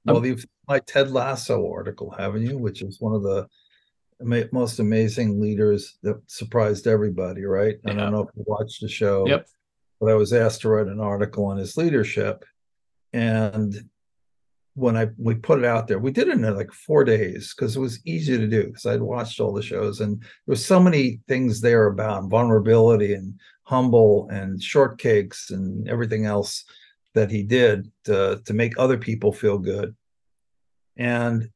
[0.05, 0.37] Well, um,
[0.67, 2.57] my Ted Lasso article, haven't you?
[2.59, 3.47] Which is one of the
[4.51, 7.77] most amazing leaders that surprised everybody, right?
[7.83, 7.91] Yeah.
[7.91, 9.27] I don't know if you watched the show.
[9.27, 9.47] Yep
[9.99, 12.45] but I was asked to write an article on his leadership.
[13.13, 13.89] And
[14.75, 17.75] when I we put it out there, we did it in like four days because
[17.75, 20.79] it was easy to do because I'd watched all the shows and there was so
[20.79, 26.63] many things there about vulnerability and humble and shortcakes and everything else
[27.15, 29.95] that he did to, to make other people feel good.
[30.95, 31.49] And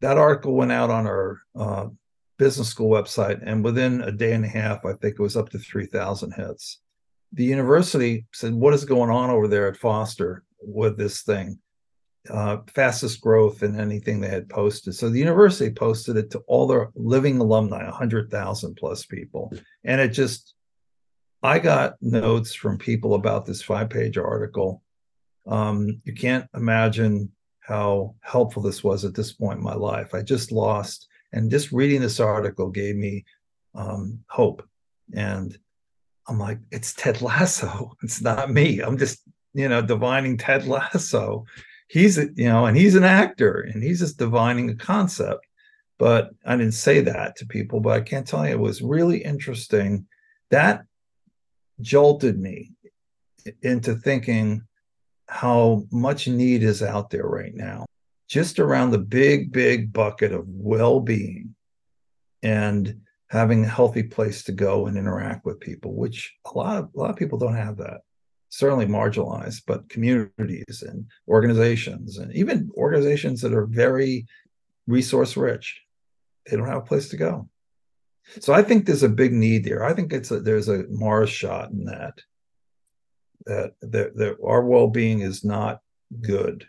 [0.00, 1.86] that article went out on our uh,
[2.38, 5.50] business school website, and within a day and a half, I think it was up
[5.50, 6.80] to 3,000 hits
[7.32, 11.58] the university said, "What is going on over there at Foster with this thing?"
[12.28, 14.94] Uh, fastest growth in anything they had posted.
[14.94, 19.50] So the university posted it to all their living alumni, 100,000 plus people.
[19.84, 20.54] And it just,
[21.42, 24.82] I got notes from people about this five page article.
[25.46, 30.12] Um, you can't imagine how helpful this was at this point in my life.
[30.12, 33.24] I just lost, and just reading this article gave me
[33.74, 34.62] um, hope.
[35.14, 35.56] And
[36.30, 37.92] I'm like, it's Ted Lasso.
[38.02, 38.80] It's not me.
[38.80, 39.20] I'm just,
[39.52, 41.44] you know, divining Ted Lasso.
[41.88, 45.44] He's, a, you know, and he's an actor and he's just divining a concept.
[45.98, 49.22] But I didn't say that to people, but I can't tell you, it was really
[49.22, 50.06] interesting.
[50.50, 50.84] That
[51.80, 52.72] jolted me
[53.62, 54.62] into thinking
[55.28, 57.86] how much need is out there right now,
[58.28, 61.54] just around the big, big bucket of well being.
[62.42, 66.90] And having a healthy place to go and interact with people, which a lot of
[66.94, 68.00] a lot of people don't have that.
[68.48, 74.26] Certainly marginalized, but communities and organizations, and even organizations that are very
[74.88, 75.80] resource rich,
[76.46, 77.48] they don't have a place to go.
[78.40, 79.84] So I think there's a big need there.
[79.84, 82.14] I think it's a, there's a Mars shot in that
[83.46, 85.80] that that, that our well-being is not
[86.20, 86.66] good,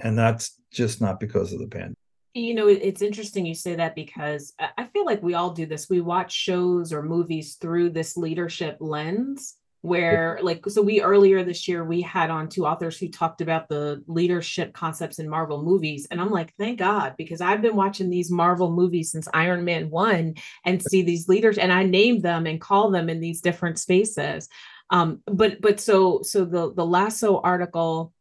[0.00, 1.96] and that's just not because of the pandemic
[2.36, 5.88] you know it's interesting you say that because i feel like we all do this.
[5.88, 11.68] We watch shows or movies through this leadership lens where like so we earlier this
[11.68, 16.06] year we had on two authors who talked about the leadership concepts in marvel movies.
[16.10, 19.88] And i'm like thank god because i've been watching these marvel movies since iron man
[19.90, 23.78] 1 and see these leaders and i name them and call them in these different
[23.78, 24.48] spaces.
[24.90, 28.12] Um but but so so the the lasso article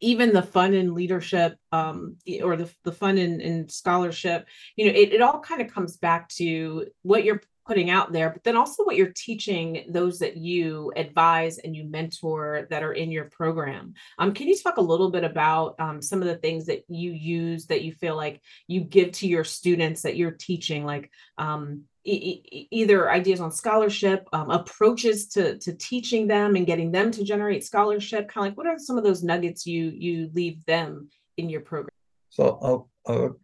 [0.00, 4.92] even the fun in leadership um, or the, the fun in, in scholarship you know
[4.92, 8.56] it, it all kind of comes back to what you're putting out there, but then
[8.56, 13.26] also what you're teaching those that you advise and you mentor that are in your
[13.26, 13.94] program.
[14.18, 17.12] Um, can you talk a little bit about um, some of the things that you
[17.12, 21.84] use that you feel like you give to your students that you're teaching, like um,
[22.04, 27.24] e- either ideas on scholarship, um, approaches to to teaching them and getting them to
[27.24, 28.28] generate scholarship?
[28.28, 31.60] Kind of like what are some of those nuggets you you leave them in your
[31.60, 31.90] program?
[32.30, 33.40] So I'll, I'll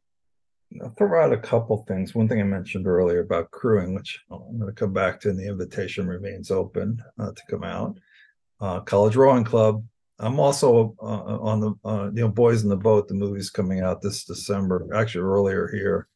[0.97, 2.15] throw out a couple things.
[2.15, 5.39] One thing I mentioned earlier about crewing, which I'm going to come back to, and
[5.39, 7.99] the invitation remains open uh, to come out.
[8.61, 9.85] Uh, College Rowing Club.
[10.19, 13.07] I'm also uh, on the uh, you know Boys in the Boat.
[13.07, 16.09] The movie's coming out this December, actually earlier here,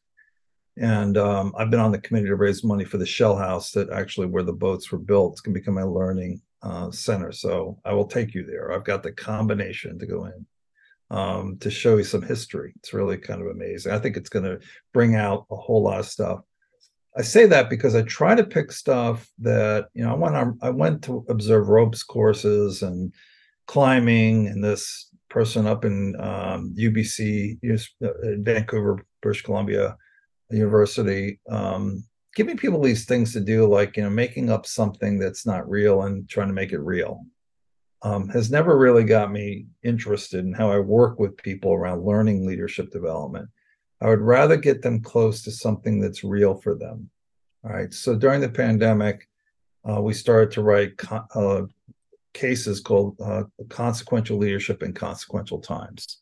[0.81, 3.91] and um, I've been on the committee to raise money for the Shell House that
[3.91, 5.39] actually where the boats were built.
[5.43, 7.31] Going to become a learning uh, center.
[7.31, 8.71] So I will take you there.
[8.71, 10.45] I've got the combination to go in
[11.11, 12.73] um, to show you some history.
[12.77, 13.91] It's really kind of amazing.
[13.91, 14.59] I think it's going to
[14.91, 16.39] bring out a whole lot of stuff.
[17.15, 20.15] I say that because I try to pick stuff that you know.
[20.15, 23.13] I went I went to observe ropes courses and
[23.67, 27.59] climbing, and this person up in um, UBC,
[28.03, 28.07] uh,
[28.39, 29.95] Vancouver, British Columbia
[30.57, 32.03] University, um,
[32.35, 36.03] giving people these things to do, like you know, making up something that's not real
[36.03, 37.25] and trying to make it real
[38.03, 42.45] um, has never really got me interested in how I work with people around learning
[42.45, 43.49] leadership development.
[44.01, 47.09] I would rather get them close to something that's real for them.
[47.63, 47.93] All right.
[47.93, 49.27] So during the pandemic,
[49.87, 51.61] uh, we started to write co- uh,
[52.33, 56.21] cases called uh, Consequential Leadership in Consequential Times.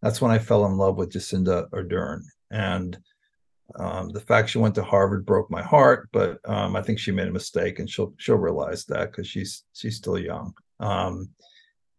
[0.00, 2.22] That's when I fell in love with Jacinda Ardern.
[2.50, 2.96] And
[3.76, 7.12] um, the fact she went to Harvard broke my heart, but um, I think she
[7.12, 10.54] made a mistake, and she'll she'll realize that because she's she's still young.
[10.80, 11.30] Um,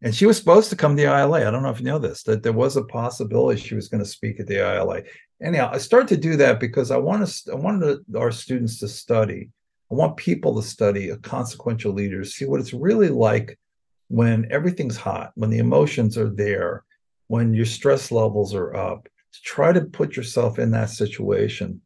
[0.02, 1.46] and she was supposed to come to the ILA.
[1.46, 4.04] I don't know if you know this, that there was a possibility she was going
[4.04, 5.02] to speak at the ILA.
[5.42, 8.88] Anyhow, I started to do that because I want to, I wanted our students to
[8.88, 9.50] study.
[9.92, 13.60] I want people to study a consequential leader, see what it's really like
[14.08, 16.86] when everything's hot, when the emotions are there,
[17.28, 21.82] when your stress levels are up, to try to put yourself in that situation.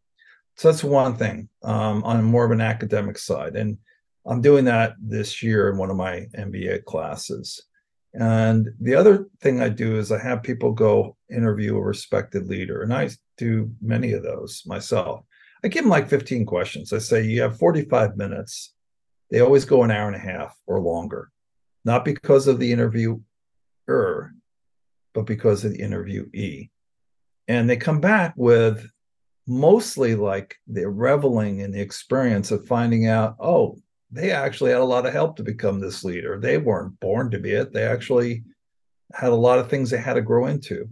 [0.56, 3.56] So that's one thing um, on more of an academic side.
[3.56, 3.78] And
[4.26, 7.62] I'm doing that this year in one of my MBA classes.
[8.14, 12.84] And the other thing I do is I have people go interview a respected leader,
[12.84, 15.26] and I do many of those myself.
[15.64, 16.94] I give them like 15 questions.
[16.94, 18.74] I say, You have 45 minutes.
[19.32, 21.32] They always go an hour and a half or longer,
[21.86, 23.20] not because of the interviewer,
[23.88, 26.70] but because of the interviewee.
[27.48, 28.90] And they come back with
[29.48, 33.78] mostly like they're reveling in the experience of finding out, oh,
[34.12, 36.40] they actually had a lot of help to become this leader.
[36.40, 37.74] They weren't born to be it.
[37.74, 38.44] They actually
[39.14, 40.88] had a lot of things they had to grow into.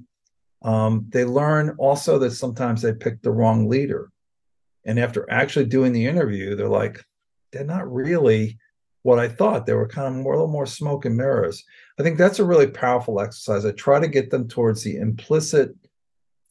[0.63, 4.11] Um, they learn also that sometimes they picked the wrong leader.
[4.85, 7.03] And after actually doing the interview, they're like,
[7.51, 8.57] they're not really
[9.03, 9.65] what I thought.
[9.65, 11.63] They were kind of more, a little more smoke and mirrors.
[11.99, 13.65] I think that's a really powerful exercise.
[13.65, 15.75] I try to get them towards the implicit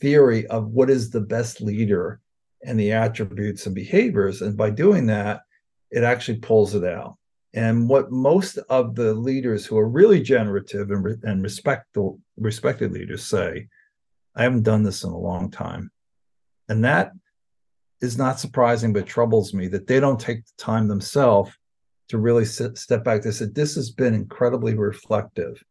[0.00, 2.20] theory of what is the best leader
[2.64, 4.42] and the attributes and behaviors.
[4.42, 5.42] And by doing that,
[5.90, 7.16] it actually pulls it out.
[7.52, 12.92] And what most of the leaders who are really generative and, re- and respectful, respected
[12.92, 13.68] leaders say,
[14.36, 15.90] I haven't done this in a long time.
[16.68, 17.12] And that
[18.00, 21.50] is not surprising, but troubles me that they don't take the time themselves
[22.08, 23.22] to really sit, step back.
[23.22, 25.62] They said, This has been incredibly reflective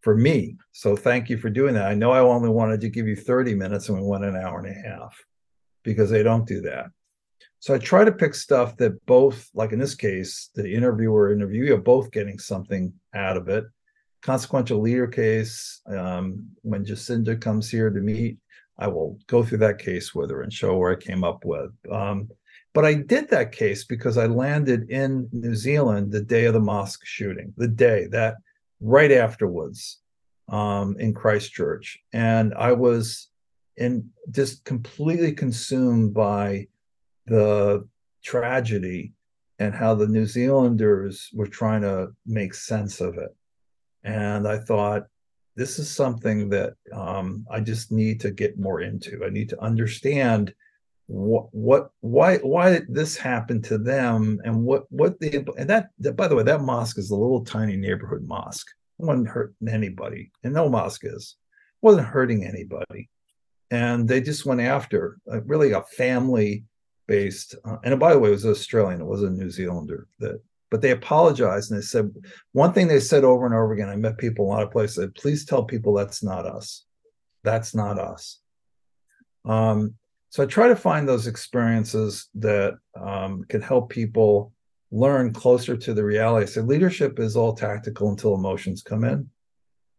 [0.00, 0.56] for me.
[0.72, 1.88] So thank you for doing that.
[1.88, 4.58] I know I only wanted to give you 30 minutes and we went an hour
[4.58, 5.16] and a half
[5.82, 6.86] because they don't do that.
[7.60, 11.70] So I try to pick stuff that both, like in this case, the interviewer interviewee
[11.70, 13.64] are both getting something out of it.
[14.22, 18.38] Consequential leader case, um, when Jacinda comes here to meet,
[18.78, 21.72] I will go through that case with her and show where I came up with.
[21.90, 22.28] Um,
[22.74, 26.60] but I did that case because I landed in New Zealand the day of the
[26.60, 28.36] mosque shooting, the day that
[28.80, 30.00] right afterwards
[30.48, 31.98] um, in Christchurch.
[32.12, 33.28] And I was
[33.76, 36.66] in just completely consumed by
[37.26, 37.86] the
[38.24, 39.12] tragedy
[39.58, 43.34] and how the New Zealanders were trying to make sense of it.
[44.04, 45.06] And I thought,
[45.56, 49.24] this is something that um, I just need to get more into.
[49.24, 50.54] I need to understand
[51.08, 56.16] what what why why this happened to them and what what the and that, that
[56.16, 58.68] by the way that mosque is a little tiny neighborhood mosque.
[59.00, 61.36] It wasn't hurting anybody and no mosque is.
[61.80, 63.08] Wasn't hurting anybody.
[63.70, 66.64] And they just went after uh, really a family
[67.06, 70.42] based uh, and by the way it was australian it was a new zealander that
[70.70, 72.14] but they apologized and they said
[72.52, 74.96] one thing they said over and over again i met people a lot of places
[74.96, 76.84] said, please tell people that's not us.
[77.44, 78.40] That's not us.
[79.46, 79.94] Um,
[80.30, 84.52] so I try to find those experiences that um, can help people
[84.90, 86.46] learn closer to the reality.
[86.46, 89.28] So leadership is all tactical until emotions come in.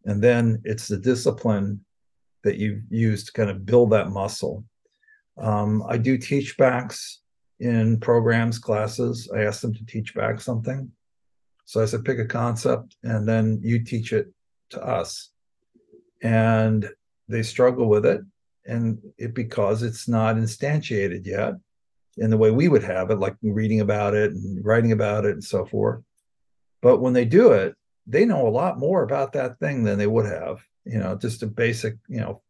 [0.05, 1.83] And then it's the discipline
[2.43, 4.63] that you use to kind of build that muscle.
[5.37, 7.21] Um, I do teach backs
[7.59, 9.29] in programs, classes.
[9.35, 10.91] I ask them to teach back something.
[11.65, 14.27] So I said, pick a concept and then you teach it
[14.71, 15.29] to us.
[16.21, 16.89] And
[17.27, 18.21] they struggle with it
[18.65, 21.53] and it because it's not instantiated yet
[22.17, 25.31] in the way we would have it, like reading about it and writing about it
[25.31, 26.03] and so forth.
[26.81, 27.75] But when they do it,
[28.07, 30.59] they know a lot more about that thing than they would have.
[30.85, 32.41] You know, just a basic, you know,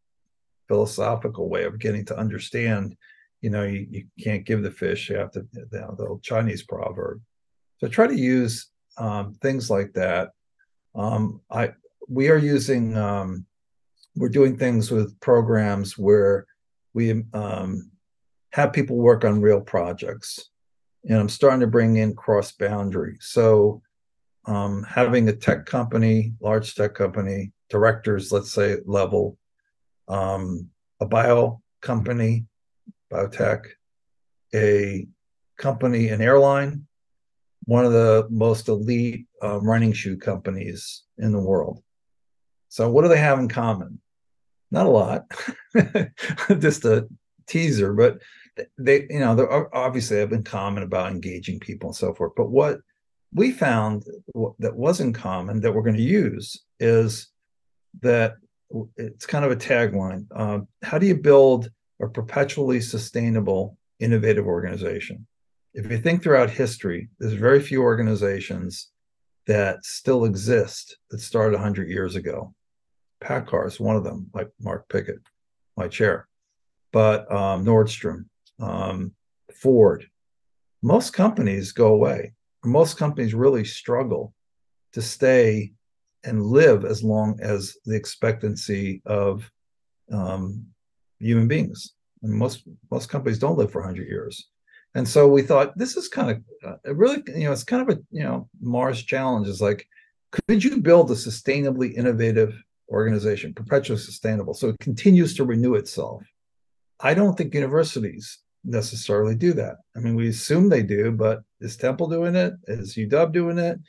[0.67, 2.95] philosophical way of getting to understand.
[3.41, 5.45] You know, you, you can't give the fish; you have to.
[5.53, 7.21] You know, the old Chinese proverb.
[7.77, 10.31] So try to use um, things like that.
[10.95, 11.71] Um, I
[12.07, 13.45] we are using um,
[14.15, 16.45] we're doing things with programs where
[16.93, 17.91] we um,
[18.51, 20.49] have people work on real projects.
[21.07, 23.17] And i'm starting to bring in cross boundary.
[23.21, 23.81] So
[24.45, 29.37] um, having a tech company large tech company directors let's say level
[30.07, 32.45] um, a bio company
[33.11, 33.65] biotech
[34.53, 35.07] a
[35.57, 36.85] company an airline
[37.65, 41.83] one of the most elite uh, running shoe companies in the world
[42.69, 43.99] so what do they have in common
[44.71, 45.25] not a lot,
[46.59, 47.07] just a
[47.47, 48.19] teaser, but
[48.77, 52.33] they, you know, they're obviously have been common about engaging people and so forth.
[52.35, 52.79] But what
[53.33, 54.03] we found
[54.59, 57.27] that wasn't common that we're going to use is
[58.01, 58.35] that
[58.97, 60.25] it's kind of a tagline.
[60.35, 65.25] Uh, how do you build a perpetually sustainable, innovative organization?
[65.73, 68.89] If you think throughout history, there's very few organizations
[69.47, 72.53] that still exist that started 100 years ago.
[73.23, 75.21] PACCAR is one of them, like Mark Pigott,
[75.75, 76.27] my chair,
[76.91, 78.25] but um, Nordstrom,
[78.59, 79.13] um,
[79.53, 80.05] Ford.
[80.81, 82.33] Most companies go away.
[82.63, 84.33] Most companies really struggle
[84.93, 85.73] to stay
[86.23, 89.49] and live as long as the expectancy of
[90.11, 90.65] um,
[91.19, 91.93] human beings.
[92.23, 94.49] And most most companies don't live for 100 years.
[94.95, 97.97] And so we thought this is kind of uh, really, you know, it's kind of
[97.97, 99.47] a you know Mars challenge.
[99.47, 99.87] Is like,
[100.31, 104.53] could you build a sustainably innovative organization, perpetually sustainable.
[104.53, 106.23] So it continues to renew itself.
[106.99, 109.77] I don't think universities necessarily do that.
[109.95, 112.53] I mean, we assume they do, but is Temple doing it?
[112.67, 113.79] Is UW doing it?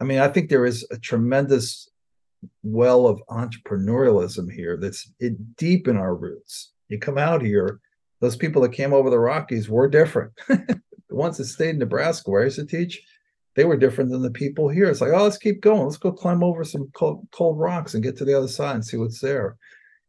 [0.00, 1.88] I mean, I think there is a tremendous
[2.62, 5.12] well of entrepreneurialism here that's
[5.56, 6.72] deep in our roots.
[6.88, 7.80] You come out here,
[8.20, 10.32] those people that came over the Rockies were different.
[10.48, 10.80] the
[11.10, 13.02] ones that stayed in Nebraska, where I used to teach,
[13.56, 14.86] they were different than the people here.
[14.86, 15.84] It's like, oh, let's keep going.
[15.84, 18.84] Let's go climb over some cold, cold rocks and get to the other side and
[18.84, 19.56] see what's there.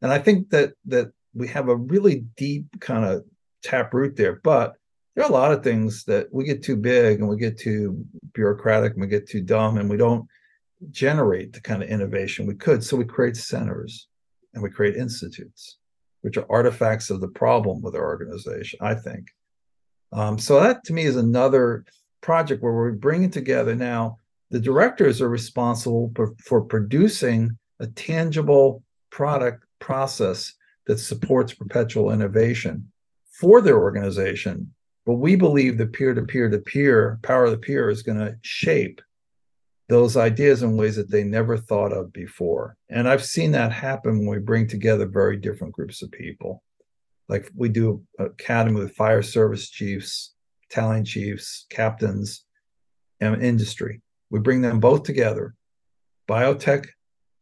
[0.01, 3.23] And I think that that we have a really deep kind of
[3.63, 4.39] tap root there.
[4.43, 4.75] But
[5.15, 8.05] there are a lot of things that we get too big and we get too
[8.33, 10.25] bureaucratic and we get too dumb and we don't
[10.89, 12.83] generate the kind of innovation we could.
[12.83, 14.07] So we create centers
[14.53, 15.77] and we create institutes,
[16.21, 19.27] which are artifacts of the problem with our organization, I think.
[20.13, 21.85] Um, so that to me is another
[22.21, 24.17] project where we're bringing together now
[24.51, 30.53] the directors are responsible for, for producing a tangible product process
[30.87, 32.91] that supports perpetual innovation
[33.31, 34.73] for their organization.
[35.05, 38.19] But we believe the peer to peer to peer power of the peer is going
[38.19, 39.01] to shape
[39.87, 42.77] those ideas in ways that they never thought of before.
[42.89, 46.61] And I've seen that happen when we bring together very different groups of people.
[47.27, 50.33] Like we do academy with fire service chiefs,
[50.71, 52.45] battalion chiefs, captains,
[53.19, 54.01] and industry.
[54.29, 55.53] We bring them both together.
[56.29, 56.87] Biotech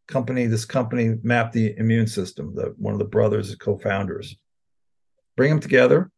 [0.07, 2.55] company, this company mapped the immune system.
[2.55, 4.35] The, one of the brothers, co-founders,
[5.37, 6.09] bring them together.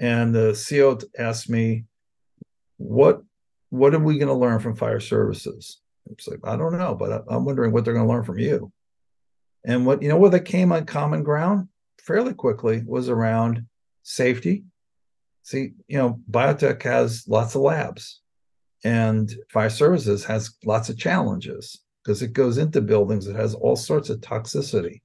[0.00, 1.84] And the CEO asked me,
[2.78, 3.22] "What,
[3.68, 7.24] what are we going to learn from fire services?" It's like I don't know, but
[7.28, 8.72] I'm wondering what they're going to learn from you.
[9.66, 11.68] And what you know, where they came on common ground
[12.02, 13.66] fairly quickly was around
[14.02, 14.64] safety,
[15.42, 18.20] See, you know, biotech has lots of labs,
[18.84, 23.76] and fire services has lots of challenges because it goes into buildings that has all
[23.76, 25.02] sorts of toxicity.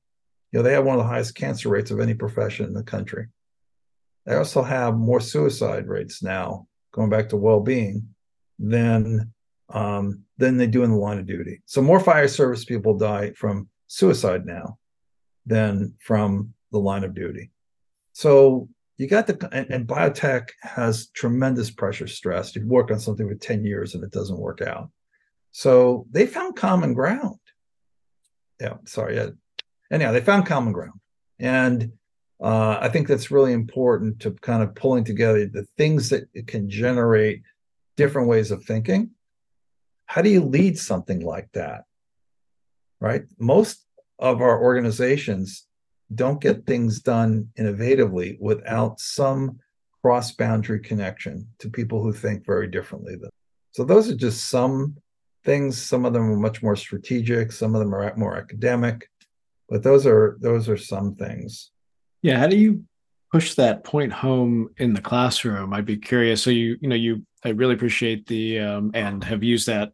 [0.52, 2.84] You know, they have one of the highest cancer rates of any profession in the
[2.84, 3.28] country.
[4.26, 8.08] they also have more suicide rates now, going back to well-being,
[8.60, 9.32] than
[9.70, 11.62] um, than they do in the line of duty.
[11.66, 14.78] So more fire service people die from suicide now
[15.46, 17.52] than from the line of duty.
[18.14, 22.56] So you got the and, and biotech has tremendous pressure stress.
[22.56, 24.90] You work on something for 10 years and it doesn't work out.
[25.52, 27.40] So they found common ground.
[28.60, 29.16] Yeah, sorry.
[29.16, 29.30] Yeah.
[29.92, 31.00] Anyhow, they found common ground.
[31.40, 31.94] And
[32.42, 36.70] uh, I think that's really important to kind of pulling together the things that can
[36.70, 37.44] generate
[37.98, 39.12] different ways of thinking.
[40.06, 41.84] How do you lead something like that?
[43.02, 43.24] Right?
[43.40, 43.86] Most
[44.20, 45.68] of our organizations
[46.14, 49.60] don't get things done innovatively without some
[50.02, 53.30] cross boundary connection to people who think very differently than.
[53.72, 54.98] So those are just some
[55.44, 55.82] things.
[55.82, 57.52] Some of them are much more strategic.
[57.52, 59.10] Some of them are more academic,
[59.68, 61.72] but those are those are some things.
[62.22, 62.84] Yeah, how do you
[63.32, 65.74] push that point home in the classroom?
[65.74, 66.42] I'd be curious.
[66.42, 69.92] So you you know you I really appreciate the um, and have used that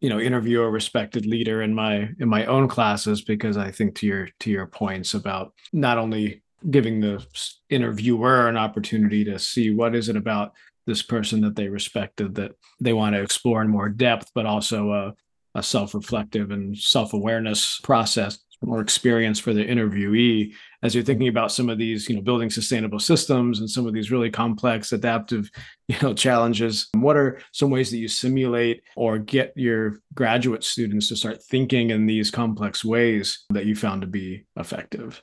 [0.00, 3.94] you know interview a respected leader in my in my own classes because i think
[3.94, 7.24] to your to your points about not only giving the
[7.70, 10.52] interviewer an opportunity to see what is it about
[10.86, 14.92] this person that they respected that they want to explore in more depth but also
[14.92, 15.14] a,
[15.58, 20.52] a self-reflective and self-awareness process more experience for the interviewee
[20.82, 23.94] as you're thinking about some of these you know building sustainable systems and some of
[23.94, 25.50] these really complex adaptive
[25.88, 26.88] you know challenges.
[26.94, 31.90] What are some ways that you simulate or get your graduate students to start thinking
[31.90, 35.22] in these complex ways that you found to be effective?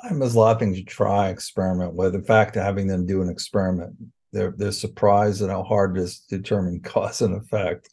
[0.00, 3.96] I'm as laughing to try experiment with in fact having them do an experiment.
[4.32, 7.88] They're they're surprised at how hard it is to determine cause and effect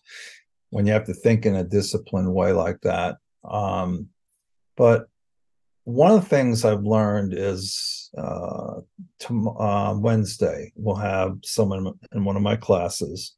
[0.69, 3.17] when you have to think in a disciplined way like that.
[3.43, 4.09] Um,
[4.75, 5.07] but
[5.85, 8.81] one of the things I've learned is uh,
[9.19, 13.35] to, uh, Wednesday we'll have someone in one of my classes.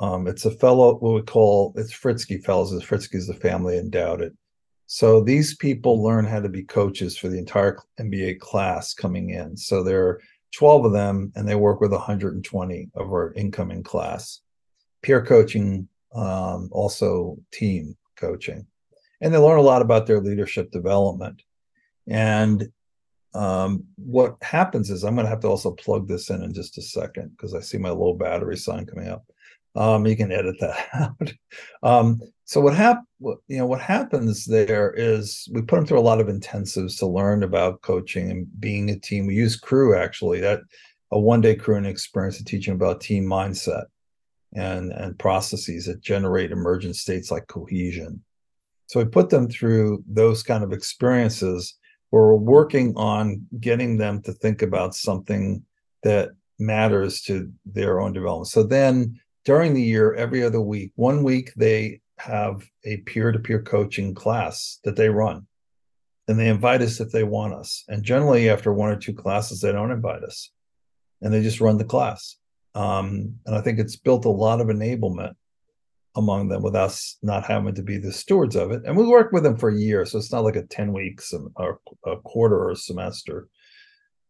[0.00, 2.72] Um, it's a fellow what we call it's Fritzky fellows.
[2.84, 4.32] Fritzky's the family endowed it.
[4.86, 9.56] So these people learn how to be coaches for the entire MBA class coming in.
[9.56, 10.20] So there are
[10.54, 14.40] 12 of them, and they work with 120 of our incoming class.
[15.02, 18.66] Peer coaching, um, also team coaching
[19.20, 21.42] and they learn a lot about their leadership development.
[22.06, 22.70] And
[23.34, 26.78] um, what happens is I'm going to have to also plug this in in just
[26.78, 29.24] a second because I see my low battery sign coming up.
[29.76, 31.32] Um, you can edit that out.
[31.82, 36.00] um, so what hap- you know what happens there is we put them through a
[36.00, 39.26] lot of intensives to learn about coaching and being a team.
[39.26, 40.60] We use crew actually that
[41.10, 43.84] a one day crew and experience to teaching about team mindset
[44.54, 48.22] and and processes that generate emergent states like cohesion
[48.88, 51.74] so I put them through those kind of experiences
[52.08, 55.62] where we're working on getting them to think about something
[56.02, 58.48] that matters to their own development.
[58.48, 63.38] So then during the year, every other week, one week they have a peer to
[63.38, 65.46] peer coaching class that they run.
[66.26, 67.84] And they invite us if they want us.
[67.88, 70.50] And generally, after one or two classes, they don't invite us
[71.20, 72.36] and they just run the class.
[72.74, 75.34] Um, and I think it's built a lot of enablement
[76.16, 78.82] among them with us not having to be the stewards of it.
[78.84, 81.32] And we work with them for a year, so it's not like a 10 weeks
[81.56, 83.48] or a quarter or a semester.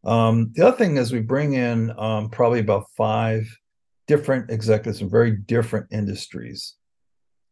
[0.04, 3.48] Um, the other thing is we bring in um, probably about five
[4.06, 6.74] different executives from very different industries.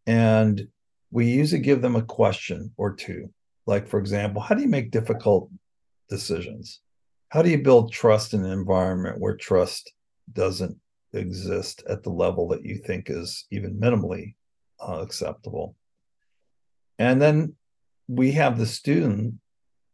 [0.06, 0.68] And
[1.10, 3.30] we usually give them a question or two.
[3.66, 5.50] Like, for example, how do you make difficult
[6.08, 6.80] decisions?
[7.28, 9.92] How do you build trust in an environment where trust
[10.32, 10.78] doesn't
[11.16, 14.34] exist at the level that you think is even minimally
[14.80, 15.76] uh, acceptable.
[16.98, 17.54] And then
[18.08, 19.34] we have the student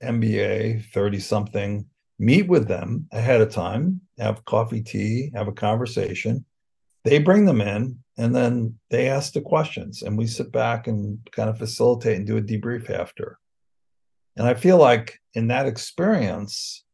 [0.02, 1.86] MBA 30 something
[2.18, 6.44] meet with them ahead of time, have coffee, tea, have a conversation.
[7.04, 11.18] They bring them in and then they ask the questions and we sit back and
[11.32, 13.38] kind of facilitate and do a debrief after.
[14.36, 16.84] And I feel like in that experience,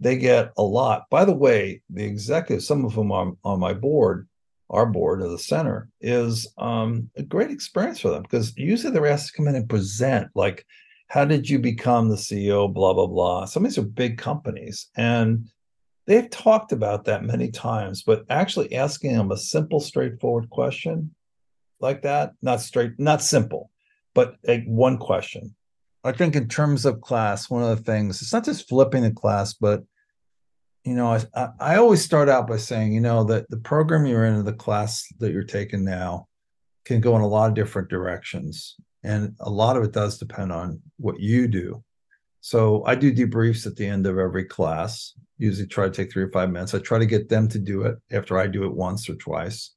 [0.00, 1.04] they get a lot.
[1.10, 4.26] By the way, the executives, some of whom are on my board,
[4.70, 9.06] our board of the center, is um, a great experience for them because usually they're
[9.06, 10.66] asked to come in and present, like,
[11.08, 12.72] how did you become the CEO?
[12.72, 13.44] Blah blah blah.
[13.44, 15.48] Some of these are big companies, and
[16.06, 18.02] they've talked about that many times.
[18.02, 21.14] But actually asking them a simple, straightforward question
[21.80, 23.70] like that, not straight, not simple,
[24.14, 24.36] but
[24.66, 25.54] one question.
[26.04, 29.10] I think in terms of class, one of the things it's not just flipping the
[29.10, 29.82] class, but
[30.84, 34.24] you know, I, I always start out by saying, you know, that the program you're
[34.24, 36.26] in, the class that you're taking now,
[36.84, 40.52] can go in a lot of different directions, and a lot of it does depend
[40.52, 41.82] on what you do.
[42.40, 45.12] So I do debriefs at the end of every class.
[45.36, 46.74] Usually try to take three or five minutes.
[46.74, 49.74] I try to get them to do it after I do it once or twice.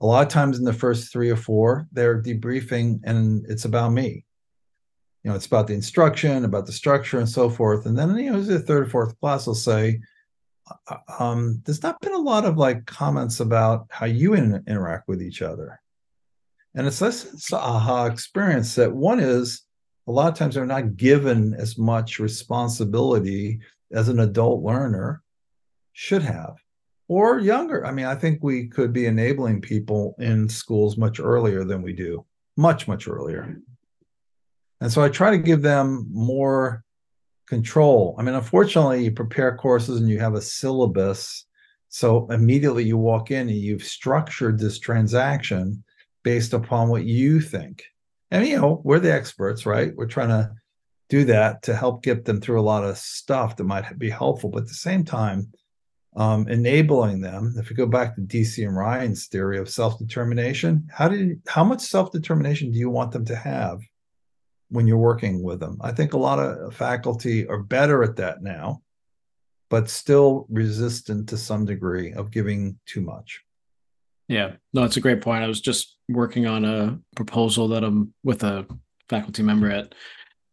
[0.00, 3.92] A lot of times in the first three or four, they're debriefing and it's about
[3.92, 4.26] me.
[5.24, 7.86] You know, it's about the instruction, about the structure, and so forth.
[7.86, 10.00] And then, you know, the third or fourth class will say,
[10.88, 15.08] uh, um, there's not been a lot of like comments about how you in, interact
[15.08, 15.80] with each other.
[16.74, 19.62] And it's this it's aha experience that one is
[20.06, 23.60] a lot of times they're not given as much responsibility
[23.92, 25.22] as an adult learner
[25.92, 26.56] should have
[27.08, 27.86] or younger.
[27.86, 31.92] I mean, I think we could be enabling people in schools much earlier than we
[31.92, 32.24] do,
[32.56, 33.60] much, much earlier.
[34.84, 36.84] And so I try to give them more
[37.48, 38.14] control.
[38.18, 41.46] I mean, unfortunately, you prepare courses and you have a syllabus.
[41.88, 45.82] So immediately you walk in and you've structured this transaction
[46.22, 47.82] based upon what you think.
[48.30, 49.96] And, you know, we're the experts, right?
[49.96, 50.52] We're trying to
[51.08, 54.50] do that to help get them through a lot of stuff that might be helpful.
[54.50, 55.50] But at the same time,
[56.14, 57.54] um, enabling them.
[57.56, 61.80] If you go back to Deci and Ryan's theory of self-determination, how did how much
[61.80, 63.80] self-determination do you want them to have
[64.74, 65.78] when you're working with them?
[65.80, 68.82] I think a lot of faculty are better at that now,
[69.70, 73.40] but still resistant to some degree of giving too much.
[74.28, 75.44] Yeah, no, it's a great point.
[75.44, 78.66] I was just working on a proposal that I'm with a
[79.08, 79.94] faculty member at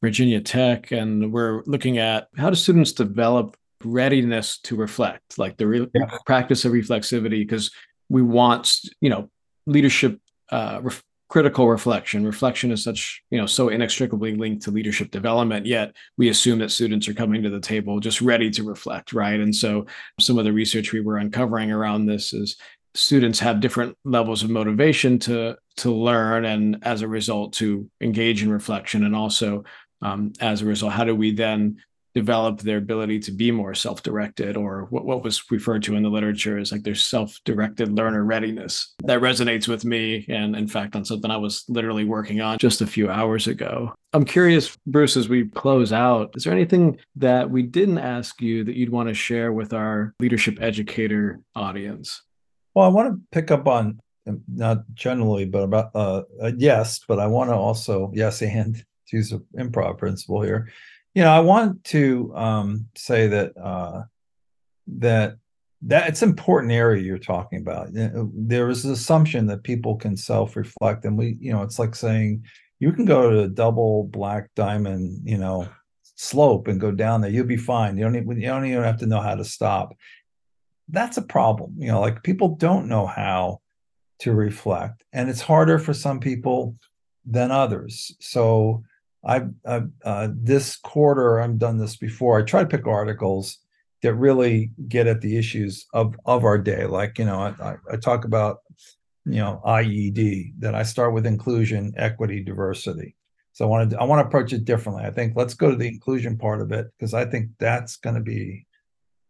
[0.04, 5.68] Virginia Tech, and we're looking at how do students develop readiness to reflect, like the
[5.68, 6.18] re- yeah.
[6.26, 7.72] practice of reflexivity, because
[8.10, 9.30] we want, you know,
[9.66, 10.20] leadership,
[10.52, 12.26] uh, ref- critical reflection.
[12.26, 15.66] Reflection is such, you know, so inextricably linked to leadership development.
[15.66, 19.40] Yet we assume that students are coming to the table just ready to reflect, right?
[19.40, 19.86] And so
[20.20, 22.58] some of the research we were uncovering around this is
[22.96, 28.44] students have different levels of motivation to to learn and as a result to engage
[28.44, 29.64] in reflection and also
[30.02, 31.78] um, as a result how do we then
[32.14, 36.10] develop their ability to be more self-directed or what, what was referred to in the
[36.10, 38.94] literature as like their self-directed learner readiness.
[39.04, 42.82] That resonates with me and in fact on something i was literally working on just
[42.82, 43.94] a few hours ago.
[44.14, 48.64] I'm curious bruce as we close out is there anything that we didn't ask you
[48.66, 52.22] that you'd want to share with our leadership educator audience?
[52.74, 57.00] Well i want to pick up on um, not generally but about uh, uh yes
[57.08, 58.76] but i want to also yes and
[59.08, 60.72] to use an improv principle here
[61.14, 64.04] you know, I want to um, say that uh,
[64.88, 65.36] that
[65.84, 67.90] that it's an important area you're talking about.
[67.92, 72.46] There is an assumption that people can self-reflect, and we, you know, it's like saying
[72.80, 75.68] you can go to a double black diamond, you know,
[76.16, 77.32] slope and go down there.
[77.32, 77.98] You'll be fine.
[77.98, 79.94] You don't even you don't even have to know how to stop.
[80.88, 81.76] That's a problem.
[81.78, 83.60] You know, like people don't know how
[84.20, 86.76] to reflect, and it's harder for some people
[87.26, 88.16] than others.
[88.20, 88.84] So
[89.24, 92.40] I've, uh, this quarter I've done this before.
[92.40, 93.60] I try to pick articles
[94.02, 96.86] that really get at the issues of of our day.
[96.86, 98.60] Like you know, I, I talk about
[99.26, 103.16] you know IED that I start with inclusion, equity, diversity.
[103.54, 105.04] So I want to I want to approach it differently.
[105.04, 108.16] I think let's go to the inclusion part of it because I think that's going
[108.16, 108.66] to be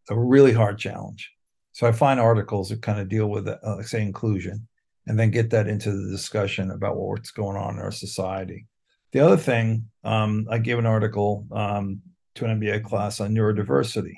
[0.09, 1.31] a really hard challenge.
[1.73, 4.67] So I find articles that kind of deal with uh, say inclusion,
[5.07, 8.67] and then get that into the discussion about what's going on in our society.
[9.11, 12.01] The other thing, um, I gave an article um,
[12.35, 14.15] to an MBA class on neurodiversity.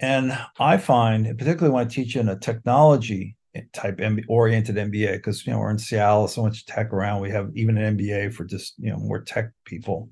[0.00, 3.36] And I find, particularly when I teach in a technology
[3.72, 7.20] type oriented MBA, because you know we're in Seattle, so much tech around.
[7.20, 10.10] We have even an MBA for just you know more tech people.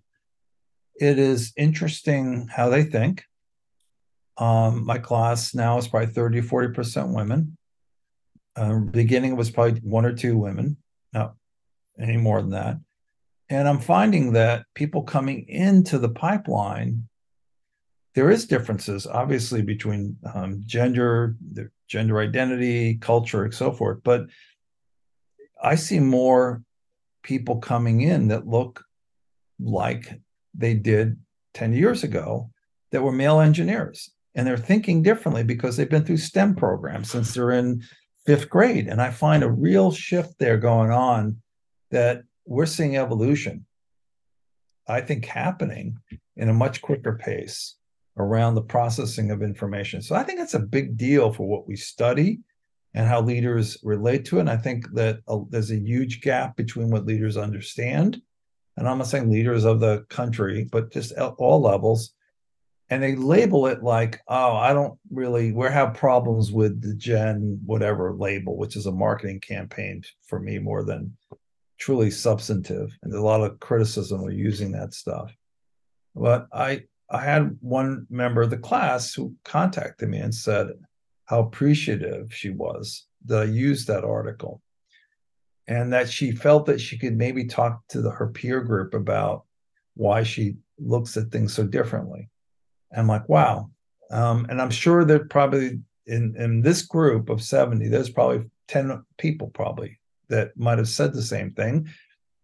[1.00, 3.24] It is interesting how they think.
[4.38, 7.56] Um, my class now is probably 30 40 percent women.
[8.54, 10.76] Uh, beginning it was probably one or two women,
[11.12, 11.34] not
[11.98, 12.76] any more than that.
[13.52, 17.06] And I'm finding that people coming into the pipeline,
[18.14, 21.36] there is differences, obviously, between um, gender,
[21.86, 23.98] gender identity, culture, and so forth.
[24.02, 24.22] But
[25.62, 26.62] I see more
[27.22, 28.86] people coming in that look
[29.60, 30.18] like
[30.54, 31.18] they did
[31.52, 32.48] 10 years ago
[32.90, 34.12] that were male engineers.
[34.34, 37.82] And they're thinking differently because they've been through STEM programs since they're in
[38.24, 38.88] fifth grade.
[38.88, 41.42] And I find a real shift there going on
[41.90, 43.66] that we're seeing evolution,
[44.88, 45.98] I think, happening
[46.36, 47.76] in a much quicker pace
[48.18, 50.02] around the processing of information.
[50.02, 52.40] So I think that's a big deal for what we study
[52.94, 54.40] and how leaders relate to it.
[54.40, 58.20] And I think that uh, there's a huge gap between what leaders understand,
[58.76, 62.14] and I'm not saying leaders of the country, but just at all levels.
[62.90, 67.58] And they label it like, oh, I don't really, we have problems with the Gen
[67.64, 71.16] whatever label, which is a marketing campaign for me more than
[71.82, 75.34] truly substantive and a lot of criticism of using that stuff
[76.14, 80.68] But I I had one member of the class who contacted me and said
[81.24, 84.62] how appreciative she was that I used that article
[85.66, 89.44] and that she felt that she could maybe talk to the, her peer group about
[89.94, 92.30] why she looks at things so differently.
[92.92, 93.70] And I'm like, wow.
[94.10, 99.04] Um, and I'm sure that probably in, in this group of 70, there's probably 10
[99.18, 99.98] people probably
[100.32, 101.88] that might have said the same thing.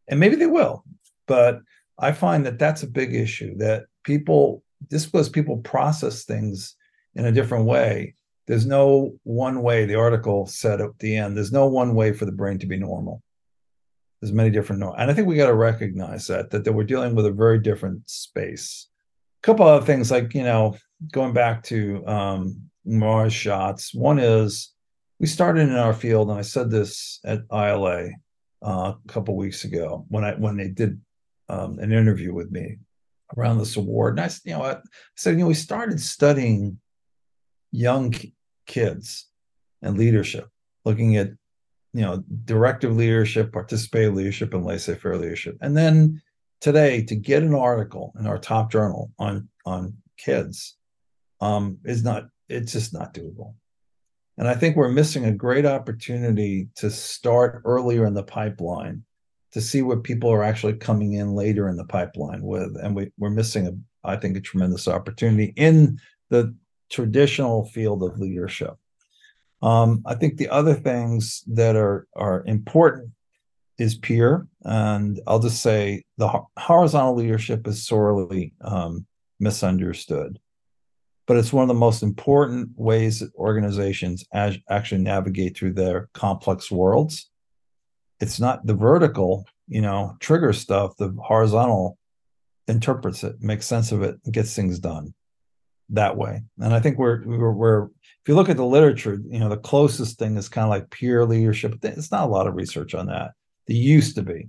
[0.09, 0.84] And maybe they will.
[1.26, 1.61] But
[1.99, 6.76] I find that that's a big issue that people, because people process things
[7.14, 8.14] in a different way,
[8.47, 12.24] there's no one way, the article said at the end, there's no one way for
[12.24, 13.22] the brain to be normal.
[14.20, 17.14] There's many different, and I think we got to recognize that, that, that we're dealing
[17.14, 18.89] with a very different space.
[19.43, 20.76] A couple other things like, you know,
[21.12, 23.95] going back to um, Mars shots.
[23.95, 24.72] One is
[25.19, 28.11] we started in our field, and I said this at ILA
[28.64, 31.01] uh, a couple weeks ago when I when they did
[31.49, 32.79] um, an interview with me
[33.37, 34.19] around this award.
[34.19, 34.79] And I, you know, I
[35.16, 36.79] said, you know, we started studying
[37.73, 38.14] young
[38.66, 39.29] kids
[39.83, 40.49] and leadership,
[40.85, 41.31] looking at
[41.93, 45.57] you know directive leadership, participative leadership, and laissez-faire leadership.
[45.61, 46.23] And then
[46.61, 50.77] today, to get an article in our top journal on on kids
[51.41, 53.55] um, is not it's just not doable.
[54.39, 59.03] And I think we're missing a great opportunity to start earlier in the pipeline
[59.53, 62.76] to see what people are actually coming in later in the pipeline with.
[62.80, 65.99] And we, we're missing, a, I think, a tremendous opportunity in
[66.30, 66.55] the
[66.89, 68.74] traditional field of leadership.
[69.61, 73.11] Um, I think the other things that are are important
[73.76, 79.05] is peer, and I'll just say the horizontal leadership is sorely um,
[79.41, 80.39] misunderstood,
[81.29, 86.09] but it's one of the most important ways that organizations as, actually navigate through their
[86.14, 87.31] complex worlds.
[88.18, 90.97] It's not the vertical, you know, trigger stuff.
[90.97, 91.99] The horizontal
[92.66, 95.12] interprets it, makes sense of it, gets things done
[95.91, 96.43] that way.
[96.61, 99.59] And I think we're, we're, we're if you look at the literature, you know, the
[99.59, 101.76] closest thing is kind of like peer leadership.
[101.83, 103.33] It's not a lot of research on that.
[103.66, 104.49] There used to be,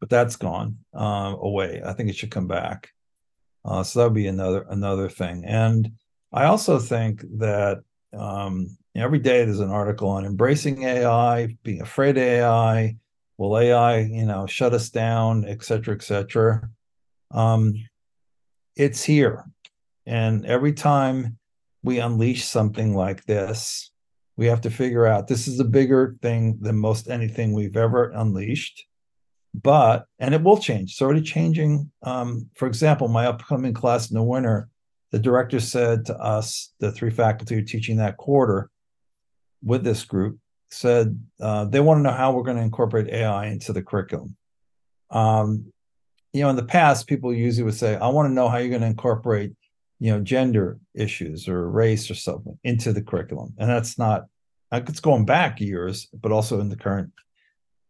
[0.00, 1.82] but that's gone uh, away.
[1.86, 2.90] I think it should come back.
[3.64, 5.44] Uh, so that would be another another thing.
[5.44, 5.92] And
[6.32, 7.78] I also think that
[8.16, 12.96] um, every day there's an article on embracing AI, being afraid of AI.
[13.36, 16.68] Will AI, you know, shut us down, et cetera, et cetera?
[17.32, 17.74] Um,
[18.76, 19.44] it's here
[20.06, 21.38] and every time
[21.82, 23.90] we unleash something like this,
[24.36, 28.10] we have to figure out this is a bigger thing than most anything we've ever
[28.10, 28.86] unleashed.
[29.54, 30.92] But, and it will change.
[30.92, 31.90] It's already changing.
[32.02, 34.68] Um, for example, my upcoming class in the winter,
[35.12, 38.68] the director said to us, the three faculty who teaching that quarter
[39.62, 40.38] with this group,
[40.70, 44.36] said uh, they want to know how we're going to incorporate AI into the curriculum.
[45.10, 45.72] Um,
[46.32, 48.70] you know, in the past, people usually would say, I want to know how you're
[48.70, 49.52] going to incorporate
[50.00, 54.26] you know gender issues or race or something into the curriculum and that's not
[54.72, 57.10] it's going back years but also in the current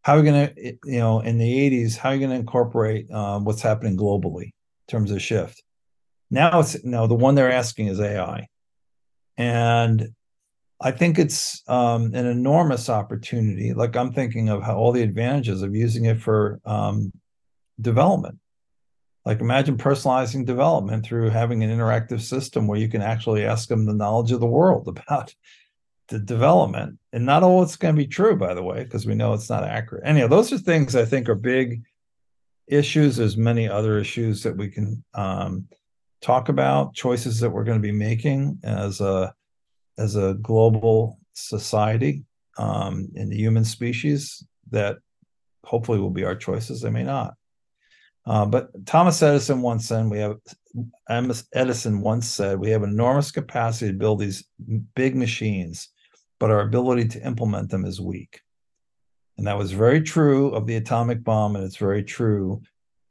[0.05, 2.37] how are we going to you know in the 80s how are you going to
[2.37, 5.63] incorporate um, what's happening globally in terms of shift?
[6.29, 8.47] Now it's you know the one they're asking is ai
[9.37, 10.07] and
[10.79, 13.73] i think it's um, an enormous opportunity.
[13.73, 17.11] Like i'm thinking of how all the advantages of using it for um,
[17.81, 18.37] development.
[19.25, 23.87] Like imagine personalizing development through having an interactive system where you can actually ask them
[23.87, 25.33] the knowledge of the world about
[26.07, 26.99] the development.
[27.13, 29.49] And not all it's going to be true, by the way, because we know it's
[29.49, 30.03] not accurate.
[30.05, 31.83] Anyhow, those are things I think are big
[32.67, 33.17] issues.
[33.17, 35.67] There's many other issues that we can um,
[36.21, 39.33] talk about, choices that we're going to be making as a
[39.97, 42.25] as a global society
[42.57, 44.97] um, in the human species that
[45.63, 46.81] hopefully will be our choices.
[46.81, 47.35] They may not.
[48.25, 50.37] Uh, but Thomas Edison once said, we have
[51.53, 54.43] Edison once said, we have enormous capacity to build these
[54.95, 55.89] big machines,
[56.39, 58.41] but our ability to implement them is weak.
[59.37, 62.61] And that was very true of the atomic bomb, and it's very true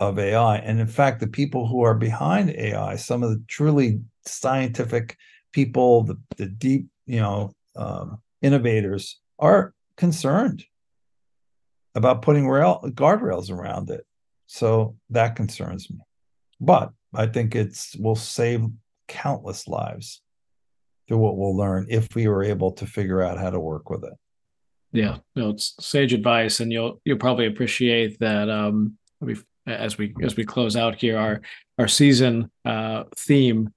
[0.00, 0.56] of AI.
[0.56, 5.16] And in fact, the people who are behind AI, some of the truly scientific
[5.52, 10.64] people, the, the deep, you know, um, innovators, are concerned
[11.94, 14.04] about putting rail guardrails around it
[14.46, 15.98] so that concerns me.
[16.60, 18.66] But I think it's will save
[19.06, 20.22] countless lives
[21.14, 24.02] through what we'll learn if we were able to figure out how to work with
[24.04, 24.14] it.
[24.92, 28.50] Yeah, no, it's sage advice, and you'll you'll probably appreciate that.
[28.50, 28.98] Um,
[29.66, 31.40] as we as we close out here, our
[31.78, 33.72] our season uh, theme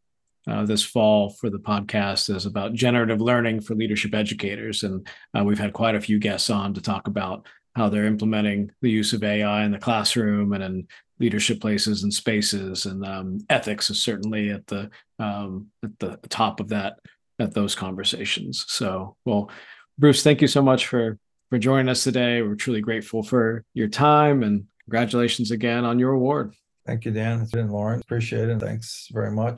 [0.48, 5.08] uh, this fall for the podcast is about generative learning for leadership educators, and
[5.38, 8.90] uh, we've had quite a few guests on to talk about how they're implementing the
[8.90, 10.88] use of AI in the classroom and in
[11.20, 12.86] leadership places and spaces.
[12.86, 16.98] And um, ethics is certainly at the um, at the top of that
[17.40, 18.66] at those conversations.
[18.68, 19.50] So, well,
[19.98, 21.18] Bruce, thank you so much for
[21.50, 22.42] for joining us today.
[22.42, 26.54] We're truly grateful for your time and congratulations again on your award.
[26.86, 27.42] Thank you, Dan.
[27.42, 28.02] It's been Lauren.
[28.02, 28.60] Appreciate it.
[28.60, 29.58] Thanks very much.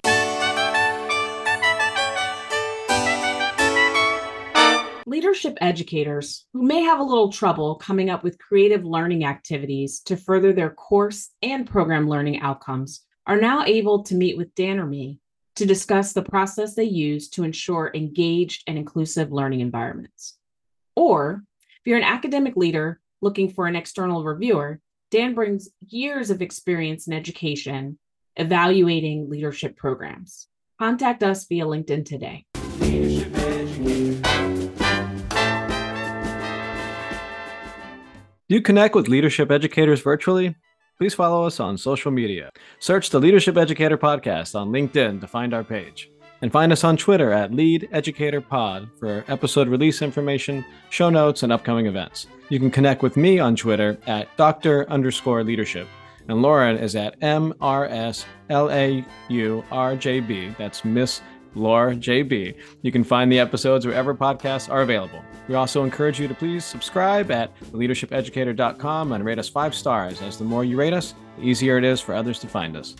[5.05, 10.15] Leadership educators who may have a little trouble coming up with creative learning activities to
[10.15, 14.86] further their course and program learning outcomes are now able to meet with Dan or
[14.86, 15.19] me
[15.60, 20.38] to discuss the process they use to ensure engaged and inclusive learning environments.
[20.95, 21.43] Or
[21.82, 24.80] if you're an academic leader looking for an external reviewer,
[25.12, 27.99] Dan brings years of experience in education
[28.38, 30.47] evaluating leadership programs.
[30.80, 32.45] Contact us via LinkedIn today.
[38.47, 40.55] Do you connect with leadership educators virtually?
[41.00, 42.52] Please follow us on social media.
[42.80, 46.12] Search the Leadership Educator Podcast on LinkedIn to find our page.
[46.41, 51.43] And find us on Twitter at Lead Educator Pod for episode release information, show notes,
[51.43, 52.28] and upcoming events.
[52.50, 54.89] You can connect with me on Twitter at Dr.
[54.89, 55.88] underscore leadership.
[56.28, 58.18] And Lauren is at MRSLAURJB.
[60.58, 61.22] That's Miss
[61.56, 62.56] Laura JB.
[62.82, 65.24] You can find the episodes wherever podcasts are available.
[65.47, 70.38] We also encourage you to please subscribe at leadershipeducator.com and rate us five stars, as
[70.38, 72.95] the more you rate us, the easier it is for others to find us.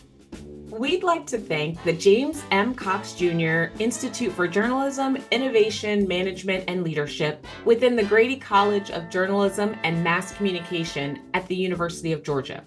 [0.80, 2.74] We'd like to thank the James M.
[2.74, 3.66] Cox Jr.
[3.80, 10.32] Institute for Journalism, Innovation, Management, and Leadership within the Grady College of Journalism and Mass
[10.32, 12.64] Communication at the University of Georgia.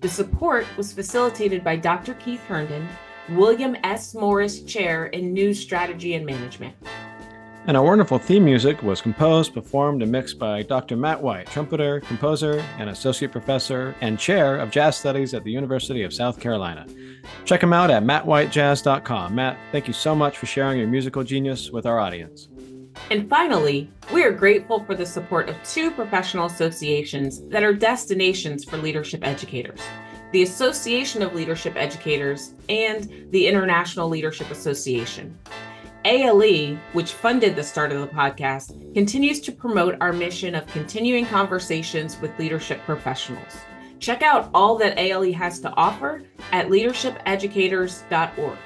[0.00, 2.14] The support was facilitated by Dr.
[2.14, 2.86] Keith Herndon,
[3.30, 4.14] William S.
[4.14, 6.74] Morris Chair in News Strategy and Management.
[7.66, 10.96] And our wonderful theme music was composed, performed, and mixed by Dr.
[10.96, 16.04] Matt White, trumpeter, composer, and associate professor and chair of jazz studies at the University
[16.04, 16.86] of South Carolina.
[17.44, 19.34] Check him out at mattwhitejazz.com.
[19.34, 22.46] Matt, thank you so much for sharing your musical genius with our audience.
[23.10, 28.64] And finally, we are grateful for the support of two professional associations that are destinations
[28.64, 29.80] for leadership educators
[30.32, 35.38] the Association of Leadership Educators and the International Leadership Association.
[36.04, 41.26] ALE, which funded the start of the podcast, continues to promote our mission of continuing
[41.26, 43.56] conversations with leadership professionals.
[43.98, 46.22] Check out all that ALE has to offer
[46.52, 48.58] at leadershipeducators.org.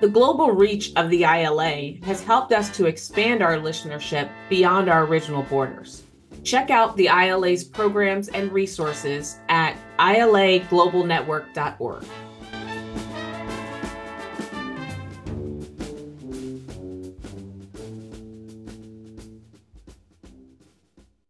[0.00, 5.06] The global reach of the ILA has helped us to expand our listenership beyond our
[5.06, 6.02] original borders.
[6.42, 9.76] Check out the ILA's programs and resources at
[10.12, 12.04] ilaglobalnetwork.org.